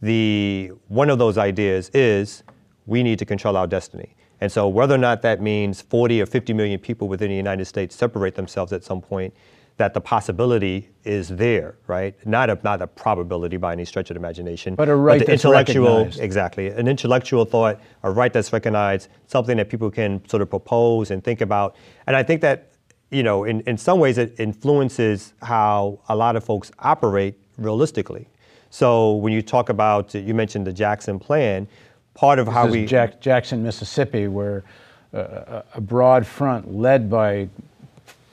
the 0.00 0.70
one 0.88 1.10
of 1.10 1.18
those 1.18 1.38
ideas 1.38 1.90
is 1.94 2.44
we 2.86 3.02
need 3.02 3.18
to 3.18 3.24
control 3.24 3.56
our 3.56 3.66
destiny. 3.66 4.14
And 4.40 4.52
so, 4.52 4.68
whether 4.68 4.94
or 4.94 4.98
not 4.98 5.22
that 5.22 5.40
means 5.40 5.80
40 5.80 6.20
or 6.20 6.26
50 6.26 6.52
million 6.52 6.78
people 6.78 7.08
within 7.08 7.30
the 7.30 7.36
United 7.36 7.64
States 7.64 7.96
separate 7.96 8.34
themselves 8.34 8.72
at 8.72 8.84
some 8.84 9.00
point 9.00 9.34
that 9.76 9.92
the 9.92 10.00
possibility 10.00 10.88
is 11.02 11.28
there, 11.28 11.76
right? 11.86 12.14
Not 12.26 12.48
a 12.48 12.58
not 12.62 12.80
a 12.80 12.86
probability 12.86 13.56
by 13.56 13.72
any 13.72 13.84
stretch 13.84 14.10
of 14.10 14.14
the 14.14 14.20
imagination, 14.20 14.76
but 14.76 14.88
a 14.88 14.94
right 14.94 15.18
but 15.18 15.26
that's 15.26 15.44
intellectual 15.44 15.96
recognized. 15.96 16.20
exactly 16.20 16.68
an 16.68 16.86
intellectual 16.86 17.44
thought, 17.44 17.80
a 18.02 18.10
right 18.10 18.32
that's 18.32 18.52
recognized, 18.52 19.08
something 19.26 19.56
that 19.56 19.68
people 19.68 19.90
can 19.90 20.26
sort 20.28 20.42
of 20.42 20.50
propose 20.50 21.10
and 21.10 21.24
think 21.24 21.40
about. 21.40 21.76
And 22.06 22.14
I 22.16 22.22
think 22.22 22.40
that 22.42 22.70
you 23.10 23.22
know, 23.22 23.44
in, 23.44 23.60
in 23.60 23.78
some 23.78 24.00
ways, 24.00 24.18
it 24.18 24.38
influences 24.40 25.34
how 25.42 26.00
a 26.08 26.16
lot 26.16 26.34
of 26.34 26.44
folks 26.44 26.72
operate 26.80 27.36
realistically. 27.58 28.28
So 28.70 29.14
when 29.14 29.32
you 29.32 29.40
talk 29.40 29.68
about, 29.68 30.14
you 30.14 30.34
mentioned 30.34 30.66
the 30.66 30.72
Jackson 30.72 31.20
Plan, 31.20 31.68
part 32.14 32.40
of 32.40 32.46
this 32.46 32.54
how 32.54 32.66
we 32.66 32.86
Jack, 32.86 33.20
Jackson, 33.20 33.62
Mississippi, 33.62 34.26
where 34.26 34.64
uh, 35.12 35.62
a 35.74 35.80
broad 35.80 36.26
front 36.26 36.74
led 36.74 37.08
by 37.08 37.48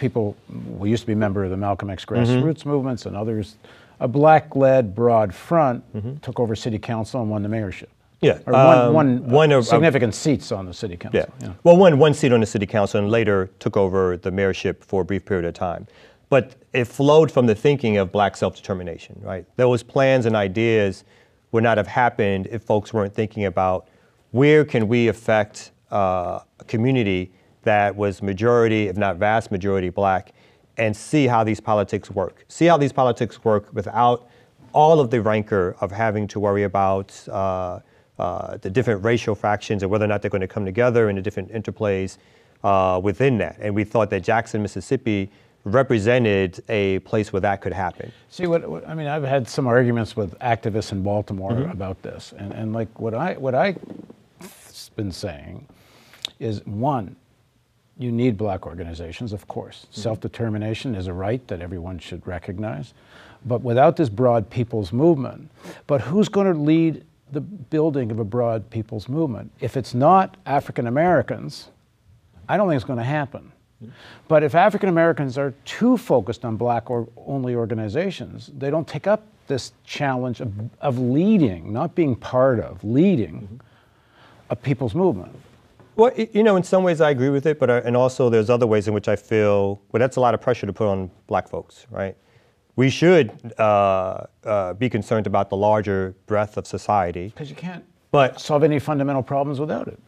people, 0.02 0.36
we 0.78 0.90
used 0.90 1.04
to 1.04 1.08
be 1.08 1.14
a 1.14 1.16
member 1.16 1.46
of 1.46 1.52
the 1.52 1.56
Malcolm 1.56 1.90
X 1.90 2.04
grassroots 2.04 2.60
mm-hmm. 2.60 2.70
movements 2.70 3.06
and 3.06 3.16
others, 3.16 3.56
a 4.02 4.08
black-led 4.08 4.94
broad 4.94 5.34
front 5.34 5.82
mm-hmm. 5.96 6.18
took 6.18 6.40
over 6.40 6.56
city 6.56 6.80
council 6.80 7.22
and 7.22 7.30
won 7.30 7.44
the 7.44 7.48
mayorship. 7.48 7.88
Yeah, 8.20 8.40
or 8.46 8.54
um, 8.54 8.94
one, 8.94 9.30
one 9.30 9.52
uh, 9.52 9.62
significant 9.62 10.14
uh, 10.14 10.18
seats 10.18 10.52
on 10.52 10.66
the 10.66 10.74
city 10.74 10.98
council. 10.98 11.22
Yeah. 11.22 11.48
yeah. 11.48 11.54
well, 11.64 11.78
one 11.78 11.98
one 11.98 12.14
seat 12.14 12.32
on 12.32 12.40
the 12.40 12.46
city 12.46 12.68
council, 12.68 13.00
and 13.00 13.10
later 13.10 13.50
took 13.58 13.78
over 13.78 14.16
the 14.18 14.30
mayorship 14.30 14.84
for 14.84 15.02
a 15.02 15.06
brief 15.06 15.26
period 15.26 15.46
of 15.46 15.56
time. 15.56 15.88
But 16.30 16.56
it 16.72 16.86
flowed 16.86 17.32
from 17.32 17.48
the 17.48 17.56
thinking 17.56 17.98
of 17.98 18.12
black 18.12 18.38
self-determination, 18.38 19.20
right? 19.24 19.46
Those 19.56 19.82
plans 19.82 20.26
and 20.28 20.36
ideas 20.36 21.04
would 21.52 21.64
not 21.64 21.78
have 21.78 21.88
happened 21.88 22.48
if 22.52 22.64
folks 22.64 22.94
weren't 22.94 23.14
thinking 23.14 23.46
about 23.46 23.88
where 24.32 24.66
can 24.66 24.88
we 24.88 25.08
affect 25.08 25.72
uh, 25.92 26.40
a 26.60 26.64
community 26.68 27.32
that 27.64 27.96
was 27.96 28.22
majority, 28.22 28.88
if 28.88 28.98
not 28.98 29.18
vast 29.18 29.52
majority, 29.52 29.90
black, 29.90 30.34
and 30.78 30.96
see 30.96 31.28
how 31.28 31.44
these 31.44 31.60
politics 31.60 32.10
work. 32.10 32.46
See 32.48 32.66
how 32.66 32.78
these 32.78 32.94
politics 32.94 33.44
work 33.44 33.68
without 33.74 34.28
all 34.74 35.00
of 35.00 35.10
the 35.10 35.22
rancor 35.22 35.76
of 35.82 35.92
having 35.92 36.28
to 36.30 36.40
worry 36.40 36.64
about 36.64 37.28
uh, 37.28 37.80
uh, 38.18 38.58
the 38.58 38.70
different 38.70 39.04
racial 39.04 39.36
fractions 39.36 39.84
and 39.84 39.92
whether 39.92 40.06
or 40.06 40.08
not 40.08 40.22
they're 40.22 40.32
going 40.32 40.42
to 40.42 40.48
come 40.48 40.66
together 40.66 41.10
and 41.10 41.18
the 41.18 41.22
different 41.22 41.52
interplays 41.52 42.18
uh, 42.64 43.00
within 43.04 43.38
that. 43.40 43.58
And 43.60 43.76
we 43.76 43.84
thought 43.84 44.10
that 44.12 44.22
Jackson, 44.22 44.62
Mississippi 44.62 45.30
represented 45.64 46.64
a 46.70 47.00
place 47.00 47.32
where 47.32 47.42
that 47.42 47.62
could 47.62 47.74
happen. 47.74 48.12
See, 48.30 48.48
what, 48.48 48.68
what 48.68 48.88
I 48.88 48.96
mean, 48.96 49.08
I've 49.08 49.24
had 49.24 49.48
some 49.48 49.68
arguments 49.68 50.16
with 50.16 50.38
activists 50.40 50.92
in 50.92 51.04
Baltimore 51.04 51.52
mm-hmm. 51.52 51.72
about 51.72 52.02
this, 52.02 52.34
and, 52.38 52.52
and 52.54 52.74
like 52.74 53.00
what 53.00 53.14
I 53.14 53.34
what 53.34 53.54
I've 53.54 53.80
been 54.96 55.12
saying 55.12 55.68
is 56.40 56.66
one, 56.66 57.16
you 58.02 58.12
need 58.12 58.38
black 58.38 58.66
organizations, 58.66 59.34
of 59.34 59.48
course. 59.48 59.86
Mm-hmm. 59.86 60.02
Self 60.02 60.20
determination 60.20 60.96
is 60.96 61.08
a 61.08 61.14
right 61.14 61.46
that 61.48 61.62
everyone 61.62 62.00
should 62.00 62.26
recognize. 62.26 62.94
But 63.46 63.62
without 63.62 63.96
this 63.96 64.10
broad 64.10 64.50
people's 64.50 64.92
movement, 64.92 65.50
but 65.88 66.02
who's 66.02 66.30
going 66.30 66.52
to 66.52 66.60
lead 66.60 67.04
the 67.32 67.42
building 67.42 68.12
of 68.12 68.20
a 68.20 68.24
broad 68.24 68.70
people's 68.70 69.10
movement? 69.10 69.52
If 69.60 69.78
it's 69.78 69.94
not 69.94 70.38
African 70.46 70.88
Americans, 70.88 71.70
I 72.48 72.58
don't 72.58 72.68
think 72.68 72.78
it's 72.78 72.86
going 72.86 73.00
to 73.00 73.06
happen. 73.06 73.52
Mm-hmm. 73.84 73.94
But 74.28 74.44
if 74.44 74.54
African 74.54 74.90
Americans 74.90 75.38
are 75.38 75.54
too 75.66 75.98
focused 75.98 76.46
on 76.46 76.56
black 76.56 76.90
or 76.90 77.08
only 77.26 77.56
organizations, 77.56 78.52
they 78.58 78.70
don't 78.70 78.88
take 78.88 79.08
up 79.08 79.24
this 79.48 79.74
challenge 79.84 80.40
of, 80.40 80.54
of 80.82 81.00
leading, 81.00 81.74
not 81.74 81.96
being 81.96 82.16
part 82.16 82.60
of, 82.60 82.84
leading 82.84 83.42
mm-hmm. 83.42 83.56
a 84.50 84.56
people's 84.56 84.94
movement. 84.94 85.36
Well, 86.02 86.12
you 86.16 86.42
know, 86.42 86.56
in 86.56 86.64
some 86.64 86.82
ways 86.82 87.00
I 87.00 87.12
agree 87.12 87.30
with 87.30 87.46
it, 87.46 87.60
but 87.60 87.70
I, 87.70 87.78
and 87.78 87.96
also 87.96 88.28
there's 88.28 88.50
other 88.50 88.66
ways 88.66 88.88
in 88.88 88.94
which 88.96 89.08
I 89.08 89.16
feel 89.16 89.80
well 89.92 90.00
that's 90.00 90.16
a 90.16 90.20
lot 90.20 90.34
of 90.34 90.42
pressure 90.42 90.66
to 90.66 90.74
put 90.74 90.88
on 90.88 91.12
black 91.28 91.48
folks, 91.48 91.86
right? 91.92 92.18
We 92.76 92.90
should 92.90 93.54
uh, 93.60 94.24
uh, 94.44 94.74
be 94.74 94.90
concerned 94.90 95.28
about 95.28 95.52
the 95.52 95.58
larger 95.58 96.16
breadth 96.26 96.58
of 96.58 96.66
society. 96.66 97.28
Because 97.28 97.52
you 97.52 97.56
can't 97.56 97.86
but, 98.10 98.40
solve 98.42 98.64
any 98.64 98.80
fundamental 98.80 99.22
problems 99.22 99.60
without 99.60 99.88
it. 99.88 100.00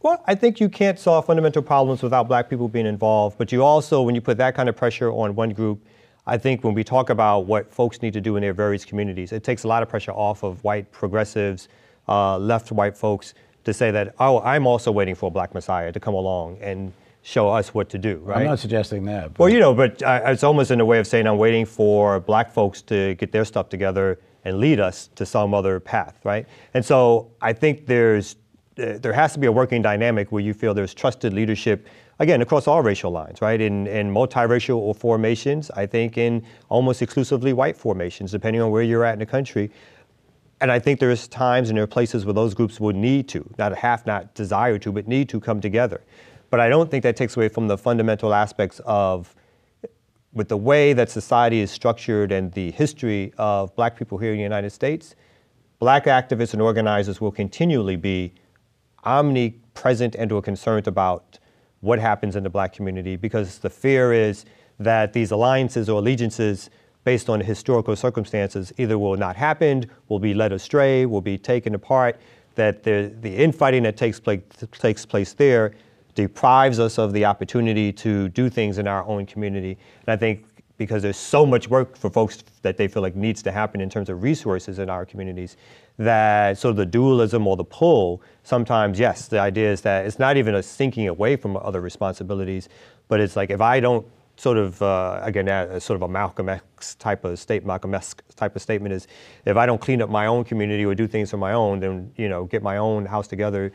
Well, 0.00 0.24
I 0.26 0.34
think 0.34 0.58
you 0.58 0.70
can't 0.70 0.98
solve 0.98 1.26
fundamental 1.26 1.60
problems 1.60 2.02
without 2.02 2.28
black 2.28 2.48
people 2.48 2.66
being 2.66 2.86
involved. 2.86 3.36
But 3.36 3.52
you 3.52 3.62
also, 3.62 4.00
when 4.00 4.14
you 4.14 4.22
put 4.22 4.38
that 4.38 4.54
kind 4.54 4.70
of 4.70 4.76
pressure 4.76 5.12
on 5.12 5.34
one 5.34 5.50
group, 5.50 5.86
I 6.26 6.38
think 6.38 6.64
when 6.64 6.72
we 6.72 6.82
talk 6.82 7.10
about 7.10 7.40
what 7.40 7.70
folks 7.70 8.00
need 8.00 8.14
to 8.14 8.22
do 8.22 8.36
in 8.36 8.40
their 8.40 8.54
various 8.54 8.86
communities, 8.86 9.32
it 9.32 9.44
takes 9.44 9.64
a 9.64 9.68
lot 9.68 9.82
of 9.82 9.90
pressure 9.90 10.12
off 10.12 10.44
of 10.44 10.64
white 10.64 10.90
progressives, 10.92 11.68
uh, 12.08 12.38
left 12.38 12.72
white 12.72 12.96
folks 12.96 13.34
to 13.66 13.74
say 13.74 13.90
that, 13.90 14.14
oh, 14.20 14.40
I'm 14.40 14.66
also 14.66 14.90
waiting 14.92 15.16
for 15.16 15.26
a 15.26 15.30
black 15.30 15.52
messiah 15.52 15.92
to 15.92 16.00
come 16.00 16.14
along 16.14 16.58
and 16.60 16.92
show 17.22 17.48
us 17.48 17.74
what 17.74 17.88
to 17.90 17.98
do, 17.98 18.18
right? 18.18 18.38
I'm 18.38 18.46
not 18.46 18.60
suggesting 18.60 19.04
that. 19.06 19.34
But. 19.34 19.38
Well, 19.40 19.48
you 19.48 19.58
know, 19.58 19.74
but 19.74 20.02
I, 20.04 20.30
it's 20.30 20.44
almost 20.44 20.70
in 20.70 20.80
a 20.80 20.84
way 20.84 21.00
of 21.00 21.06
saying 21.06 21.26
I'm 21.26 21.36
waiting 21.36 21.66
for 21.66 22.20
black 22.20 22.52
folks 22.52 22.80
to 22.82 23.16
get 23.16 23.32
their 23.32 23.44
stuff 23.44 23.68
together 23.68 24.20
and 24.44 24.58
lead 24.58 24.78
us 24.78 25.08
to 25.16 25.26
some 25.26 25.52
other 25.52 25.80
path, 25.80 26.16
right? 26.22 26.46
And 26.74 26.84
so 26.84 27.32
I 27.42 27.52
think 27.52 27.86
there's 27.86 28.36
uh, 28.78 28.98
there 28.98 29.12
has 29.12 29.32
to 29.32 29.38
be 29.40 29.46
a 29.46 29.52
working 29.52 29.82
dynamic 29.82 30.30
where 30.30 30.42
you 30.42 30.54
feel 30.54 30.72
there's 30.72 30.94
trusted 30.94 31.32
leadership 31.32 31.88
again 32.18 32.42
across 32.42 32.66
all 32.66 32.82
racial 32.82 33.10
lines 33.10 33.40
right 33.40 33.62
in, 33.62 33.86
in 33.86 34.12
multiracial 34.12 34.94
formations 34.94 35.70
i 35.70 35.86
think 35.86 36.18
in 36.18 36.44
almost 36.68 37.00
exclusively 37.00 37.54
white 37.54 37.76
formations 37.76 38.30
depending 38.30 38.60
on 38.60 38.70
where 38.70 38.82
you're 38.82 39.04
at 39.04 39.14
in 39.14 39.18
the 39.18 39.26
country 39.26 39.70
and 40.60 40.72
I 40.72 40.78
think 40.78 41.00
there's 41.00 41.28
times 41.28 41.68
and 41.68 41.76
there 41.76 41.84
are 41.84 41.88
places 41.88 42.24
where 42.24 42.32
those 42.32 42.54
groups 42.54 42.80
would 42.80 42.96
need 42.96 43.28
to, 43.28 43.48
not 43.58 43.76
have 43.76 44.06
not 44.06 44.34
desire 44.34 44.78
to, 44.78 44.92
but 44.92 45.06
need 45.06 45.28
to 45.30 45.40
come 45.40 45.60
together. 45.60 46.02
But 46.48 46.60
I 46.60 46.68
don't 46.68 46.90
think 46.90 47.02
that 47.02 47.16
takes 47.16 47.36
away 47.36 47.48
from 47.48 47.68
the 47.68 47.76
fundamental 47.76 48.32
aspects 48.32 48.80
of 48.84 49.34
with 50.32 50.48
the 50.48 50.56
way 50.56 50.92
that 50.92 51.10
society 51.10 51.60
is 51.60 51.70
structured 51.70 52.30
and 52.30 52.52
the 52.52 52.70
history 52.72 53.32
of 53.38 53.74
black 53.74 53.96
people 53.96 54.18
here 54.18 54.32
in 54.32 54.36
the 54.36 54.42
United 54.42 54.70
States, 54.70 55.14
black 55.78 56.04
activists 56.04 56.52
and 56.52 56.60
organizers 56.60 57.20
will 57.20 57.32
continually 57.32 57.96
be 57.96 58.34
omnipresent 59.04 60.14
and 60.14 60.30
or 60.32 60.42
concerned 60.42 60.86
about 60.86 61.38
what 61.80 61.98
happens 61.98 62.36
in 62.36 62.42
the 62.42 62.50
black 62.50 62.72
community 62.72 63.16
because 63.16 63.58
the 63.58 63.70
fear 63.70 64.12
is 64.12 64.44
that 64.78 65.12
these 65.12 65.30
alliances 65.30 65.88
or 65.88 66.00
allegiances 66.00 66.68
based 67.06 67.30
on 67.30 67.38
historical 67.38 67.94
circumstances 67.94 68.72
either 68.78 68.98
will 68.98 69.16
not 69.16 69.36
happen, 69.36 69.88
will 70.08 70.18
be 70.18 70.34
led 70.34 70.52
astray, 70.52 71.06
will 71.06 71.20
be 71.20 71.38
taken 71.38 71.76
apart, 71.76 72.20
that 72.56 72.82
the, 72.82 73.14
the 73.20 73.32
infighting 73.32 73.84
that 73.84 73.96
takes 73.96 74.18
place, 74.18 74.42
takes 74.72 75.06
place 75.06 75.32
there 75.32 75.72
deprives 76.16 76.80
us 76.80 76.98
of 76.98 77.12
the 77.12 77.24
opportunity 77.24 77.92
to 77.92 78.28
do 78.30 78.50
things 78.50 78.78
in 78.78 78.88
our 78.88 79.04
own 79.04 79.24
community. 79.24 79.78
And 80.04 80.08
I 80.08 80.16
think 80.16 80.46
because 80.78 81.00
there's 81.00 81.16
so 81.16 81.46
much 81.46 81.68
work 81.68 81.96
for 81.96 82.10
folks 82.10 82.42
that 82.62 82.76
they 82.76 82.88
feel 82.88 83.02
like 83.02 83.14
needs 83.14 83.40
to 83.44 83.52
happen 83.52 83.80
in 83.80 83.88
terms 83.88 84.08
of 84.08 84.24
resources 84.24 84.80
in 84.80 84.90
our 84.90 85.06
communities, 85.06 85.56
that 85.98 86.58
sort 86.58 86.70
of 86.70 86.76
the 86.76 86.86
dualism 86.86 87.46
or 87.46 87.56
the 87.56 87.64
pull, 87.64 88.20
sometimes, 88.42 88.98
yes, 88.98 89.28
the 89.28 89.38
idea 89.38 89.70
is 89.70 89.80
that 89.82 90.06
it's 90.06 90.18
not 90.18 90.36
even 90.36 90.56
a 90.56 90.62
sinking 90.62 91.06
away 91.06 91.36
from 91.36 91.56
other 91.56 91.80
responsibilities, 91.80 92.68
but 93.06 93.20
it's 93.20 93.36
like 93.36 93.50
if 93.50 93.60
I 93.60 93.78
don't 93.78 94.04
sort 94.36 94.58
of, 94.58 94.80
uh, 94.82 95.20
again, 95.22 95.46
sort 95.80 95.96
of 95.96 96.02
a 96.02 96.08
Malcolm 96.08 96.48
X 96.48 96.94
type 96.96 97.24
of 97.24 97.38
state, 97.38 97.64
Malcolm 97.64 97.94
X 97.94 98.14
type 98.36 98.54
of 98.54 98.62
statement 98.62 98.92
is, 98.92 99.08
if 99.44 99.56
I 99.56 99.66
don't 99.66 99.80
clean 99.80 100.02
up 100.02 100.10
my 100.10 100.26
own 100.26 100.44
community 100.44 100.84
or 100.84 100.94
do 100.94 101.06
things 101.06 101.32
on 101.32 101.40
my 101.40 101.52
own, 101.52 101.80
then, 101.80 102.12
you 102.16 102.28
know, 102.28 102.44
get 102.44 102.62
my 102.62 102.76
own 102.76 103.06
house 103.06 103.26
together, 103.26 103.72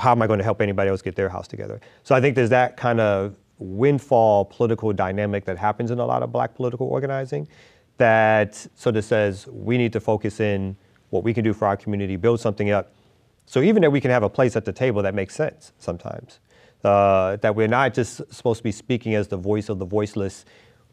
how 0.00 0.12
am 0.12 0.22
I 0.22 0.26
going 0.26 0.38
to 0.38 0.44
help 0.44 0.60
anybody 0.60 0.90
else 0.90 1.02
get 1.02 1.16
their 1.16 1.28
house 1.28 1.48
together? 1.48 1.80
So 2.02 2.14
I 2.14 2.20
think 2.20 2.34
there's 2.34 2.50
that 2.50 2.76
kind 2.76 3.00
of 3.00 3.36
windfall 3.58 4.46
political 4.46 4.92
dynamic 4.92 5.44
that 5.44 5.58
happens 5.58 5.90
in 5.90 5.98
a 5.98 6.06
lot 6.06 6.22
of 6.22 6.32
black 6.32 6.54
political 6.54 6.88
organizing 6.88 7.46
that 7.98 8.66
sort 8.74 8.96
of 8.96 9.04
says 9.04 9.46
we 9.48 9.76
need 9.76 9.92
to 9.92 10.00
focus 10.00 10.40
in 10.40 10.76
what 11.10 11.24
we 11.24 11.34
can 11.34 11.44
do 11.44 11.52
for 11.52 11.68
our 11.68 11.76
community, 11.76 12.16
build 12.16 12.40
something 12.40 12.70
up. 12.70 12.92
So 13.44 13.60
even 13.60 13.82
that 13.82 13.90
we 13.90 14.00
can 14.00 14.10
have 14.10 14.22
a 14.22 14.30
place 14.30 14.56
at 14.56 14.64
the 14.64 14.72
table 14.72 15.02
that 15.02 15.14
makes 15.14 15.34
sense 15.34 15.72
sometimes. 15.78 16.40
Uh, 16.84 17.36
that 17.36 17.54
we're 17.54 17.68
not 17.68 17.94
just 17.94 18.20
supposed 18.34 18.58
to 18.58 18.64
be 18.64 18.72
speaking 18.72 19.14
as 19.14 19.28
the 19.28 19.36
voice 19.36 19.68
of 19.68 19.78
the 19.78 19.84
voiceless 19.84 20.44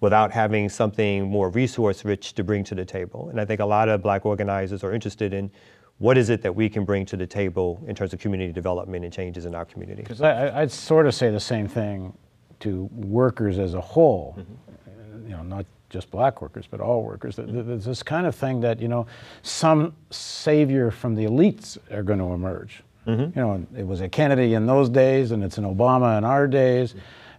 without 0.01 0.31
having 0.31 0.69
something 0.69 1.25
more 1.25 1.49
resource 1.49 2.05
rich 2.05 2.33
to 2.33 2.43
bring 2.43 2.63
to 2.63 2.75
the 2.75 2.85
table. 2.85 3.29
And 3.29 3.41
I 3.41 3.45
think 3.45 3.59
a 3.59 3.65
lot 3.65 3.89
of 3.89 4.01
black 4.01 4.25
organizers 4.25 4.83
are 4.83 4.93
interested 4.93 5.33
in 5.33 5.51
what 5.97 6.17
is 6.17 6.29
it 6.29 6.41
that 6.43 6.55
we 6.55 6.69
can 6.69 6.85
bring 6.85 7.05
to 7.07 7.17
the 7.17 7.27
table 7.27 7.83
in 7.87 7.95
terms 7.95 8.13
of 8.13 8.19
community 8.19 8.53
development 8.53 9.03
and 9.03 9.13
changes 9.13 9.45
in 9.45 9.53
our 9.53 9.65
community. 9.65 10.01
Because 10.01 10.21
I'd 10.21 10.71
sort 10.71 11.05
of 11.05 11.13
say 11.13 11.29
the 11.31 11.39
same 11.39 11.67
thing 11.67 12.17
to 12.61 12.89
workers 12.93 13.59
as 13.59 13.73
a 13.73 13.81
whole, 13.81 14.37
mm-hmm. 14.37 15.23
you 15.27 15.35
know, 15.35 15.43
not 15.43 15.65
just 15.89 16.11
black 16.11 16.41
workers, 16.41 16.67
but 16.69 16.79
all 16.79 17.03
workers. 17.03 17.35
There's 17.37 17.83
this 17.83 18.03
kind 18.03 18.27
of 18.27 18.35
thing 18.35 18.61
that, 18.61 18.79
you 18.79 18.87
know, 18.87 19.07
some 19.41 19.95
savior 20.11 20.91
from 20.91 21.15
the 21.15 21.25
elites 21.25 21.77
are 21.91 22.03
going 22.03 22.19
to 22.19 22.31
emerge. 22.31 22.83
Mm-hmm. 23.07 23.39
You 23.39 23.45
know, 23.45 23.67
it 23.77 23.87
was 23.87 24.01
a 24.01 24.09
Kennedy 24.09 24.53
in 24.53 24.65
those 24.65 24.89
days, 24.89 25.31
and 25.31 25.43
it's 25.43 25.57
an 25.57 25.63
Obama 25.63 26.17
in 26.17 26.23
our 26.23 26.47
days. 26.47 26.95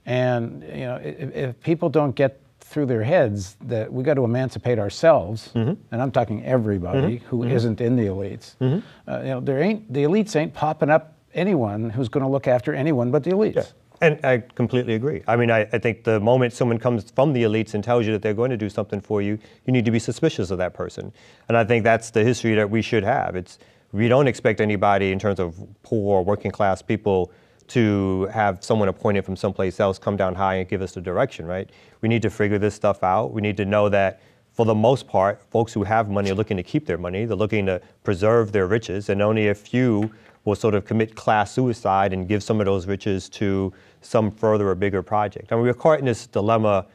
And, 0.06 0.62
you 0.62 0.80
know, 0.80 0.96
if, 0.96 1.34
if 1.34 1.60
people 1.60 1.88
don't 1.88 2.14
get 2.14 2.40
through 2.60 2.86
their 2.86 3.02
heads 3.02 3.56
that 3.62 3.92
we 3.92 4.04
got 4.04 4.14
to 4.14 4.24
emancipate 4.24 4.78
ourselves, 4.78 5.50
mm-hmm. 5.54 5.74
and 5.90 6.02
I'm 6.02 6.10
talking 6.10 6.44
everybody 6.44 7.18
mm-hmm. 7.18 7.26
who 7.26 7.44
mm-hmm. 7.44 7.68
not 7.68 7.80
in 7.80 7.96
the 7.96 8.06
elites. 8.06 8.56
Mm-hmm. 8.60 9.10
Uh, 9.10 9.18
you 9.18 9.24
know, 9.24 9.40
there 9.40 9.60
ain't 9.60 9.92
the 9.92 10.04
elites 10.04 10.36
ain't 10.36 10.54
popping 10.54 10.88
up 10.88 11.16
anyone 11.34 11.90
who's 11.90 12.08
going 12.08 12.24
to 12.24 12.30
look 12.30 12.46
after 12.46 12.72
anyone 12.72 13.10
but 13.10 13.24
the 13.24 13.30
elites. 13.30 13.56
Yeah. 13.56 13.64
And 14.02 14.24
I 14.24 14.38
completely 14.38 14.94
agree. 14.94 15.22
I 15.28 15.36
mean, 15.36 15.50
I, 15.50 15.60
I, 15.72 15.78
think 15.78 16.04
the 16.04 16.20
moment 16.20 16.54
someone 16.54 16.78
comes 16.78 17.10
from 17.10 17.34
the 17.34 17.42
elites 17.42 17.74
and 17.74 17.84
tells 17.84 18.06
you 18.06 18.12
that 18.12 18.22
they're 18.22 18.32
going 18.32 18.50
to 18.50 18.56
do 18.56 18.70
something 18.70 18.98
for 18.98 19.20
you, 19.20 19.38
you 19.66 19.72
need 19.74 19.84
to 19.84 19.90
be 19.90 19.98
suspicious 19.98 20.50
of 20.50 20.56
that 20.56 20.72
person. 20.72 21.12
And 21.48 21.56
I 21.56 21.64
think 21.64 21.84
that's 21.84 22.10
the 22.10 22.24
history 22.24 22.54
that 22.54 22.70
we 22.70 22.80
should 22.80 23.04
have. 23.04 23.36
It's 23.36 23.58
we 23.92 24.08
don't 24.08 24.28
expect 24.28 24.60
anybody 24.60 25.12
in 25.12 25.18
terms 25.18 25.40
of 25.40 25.56
poor 25.82 26.22
working 26.22 26.50
class 26.50 26.82
people 26.82 27.32
to 27.68 28.28
have 28.32 28.64
someone 28.64 28.88
appointed 28.88 29.24
from 29.24 29.36
someplace 29.36 29.78
else 29.78 29.98
come 29.98 30.16
down 30.16 30.34
high 30.34 30.56
and 30.56 30.68
give 30.68 30.82
us 30.82 30.92
the 30.92 31.00
direction, 31.00 31.46
right? 31.46 31.70
We 32.00 32.08
need 32.08 32.22
to 32.22 32.30
figure 32.30 32.58
this 32.58 32.74
stuff 32.74 33.02
out. 33.04 33.32
We 33.32 33.40
need 33.40 33.56
to 33.58 33.64
know 33.64 33.88
that 33.88 34.20
for 34.52 34.66
the 34.66 34.74
most 34.74 35.06
part, 35.06 35.40
folks 35.50 35.72
who 35.72 35.84
have 35.84 36.10
money 36.10 36.30
are 36.30 36.34
looking 36.34 36.56
to 36.56 36.62
keep 36.62 36.86
their 36.86 36.98
money. 36.98 37.24
They're 37.24 37.36
looking 37.36 37.66
to 37.66 37.80
preserve 38.02 38.50
their 38.50 38.66
riches, 38.66 39.08
and 39.08 39.22
only 39.22 39.48
a 39.48 39.54
few 39.54 40.10
will 40.44 40.56
sort 40.56 40.74
of 40.74 40.84
commit 40.84 41.14
class 41.14 41.52
suicide 41.52 42.12
and 42.12 42.26
give 42.26 42.42
some 42.42 42.60
of 42.60 42.66
those 42.66 42.86
riches 42.86 43.28
to 43.28 43.72
some 44.00 44.30
further 44.30 44.68
or 44.68 44.74
bigger 44.74 45.02
project. 45.02 45.52
I 45.52 45.54
mean, 45.54 45.64
we're 45.64 45.74
caught 45.74 46.00
in 46.00 46.06
this 46.06 46.26
dilemma 46.26 46.86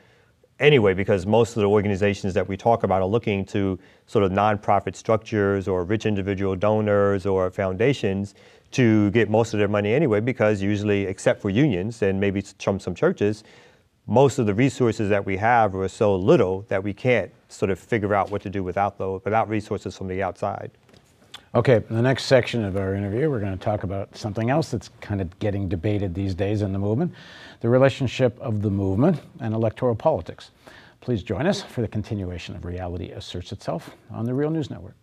anyway 0.59 0.93
because 0.93 1.25
most 1.25 1.55
of 1.55 1.61
the 1.61 1.67
organizations 1.67 2.33
that 2.33 2.47
we 2.47 2.55
talk 2.55 2.83
about 2.83 3.01
are 3.01 3.07
looking 3.07 3.43
to 3.45 3.77
sort 4.07 4.23
of 4.23 4.31
nonprofit 4.31 4.95
structures 4.95 5.67
or 5.67 5.83
rich 5.83 6.05
individual 6.05 6.55
donors 6.55 7.25
or 7.25 7.49
foundations 7.51 8.35
to 8.71 9.11
get 9.11 9.29
most 9.29 9.53
of 9.53 9.59
their 9.59 9.67
money 9.67 9.93
anyway 9.93 10.19
because 10.19 10.61
usually 10.61 11.05
except 11.05 11.41
for 11.41 11.49
unions 11.49 12.01
and 12.01 12.19
maybe 12.19 12.41
some 12.59 12.79
some 12.79 12.95
churches 12.95 13.43
most 14.07 14.37
of 14.39 14.45
the 14.45 14.53
resources 14.53 15.09
that 15.09 15.25
we 15.25 15.35
have 15.35 15.75
are 15.75 15.87
so 15.87 16.15
little 16.15 16.61
that 16.69 16.83
we 16.83 16.93
can't 16.93 17.31
sort 17.49 17.71
of 17.71 17.79
figure 17.79 18.13
out 18.13 18.31
what 18.31 18.41
to 18.41 18.49
do 18.49 18.63
without 18.63 18.97
those 18.97 19.21
without 19.25 19.49
resources 19.49 19.97
from 19.97 20.07
the 20.07 20.23
outside 20.23 20.71
Okay, 21.55 21.75
in 21.89 21.95
the 21.95 22.01
next 22.01 22.25
section 22.25 22.65
of 22.65 22.75
our 22.75 22.95
interview, 22.95 23.29
we're 23.29 23.39
going 23.39 23.57
to 23.57 23.63
talk 23.63 23.83
about 23.83 24.13
something 24.13 24.49
else 24.49 24.71
that's 24.71 24.89
kind 24.99 25.21
of 25.21 25.39
getting 25.39 25.69
debated 25.69 26.13
these 26.13 26.35
days 26.35 26.61
in 26.61 26.73
the 26.73 26.79
movement 26.79 27.13
the 27.61 27.69
relationship 27.69 28.37
of 28.41 28.61
the 28.61 28.69
movement 28.69 29.21
and 29.39 29.53
electoral 29.53 29.95
politics. 29.95 30.51
Please 30.99 31.23
join 31.23 31.47
us 31.47 31.61
for 31.61 31.79
the 31.79 31.87
continuation 31.87 32.57
of 32.57 32.65
Reality 32.65 33.11
Asserts 33.11 33.53
Itself 33.53 33.91
on 34.11 34.25
the 34.25 34.33
Real 34.33 34.49
News 34.49 34.69
Network. 34.69 34.95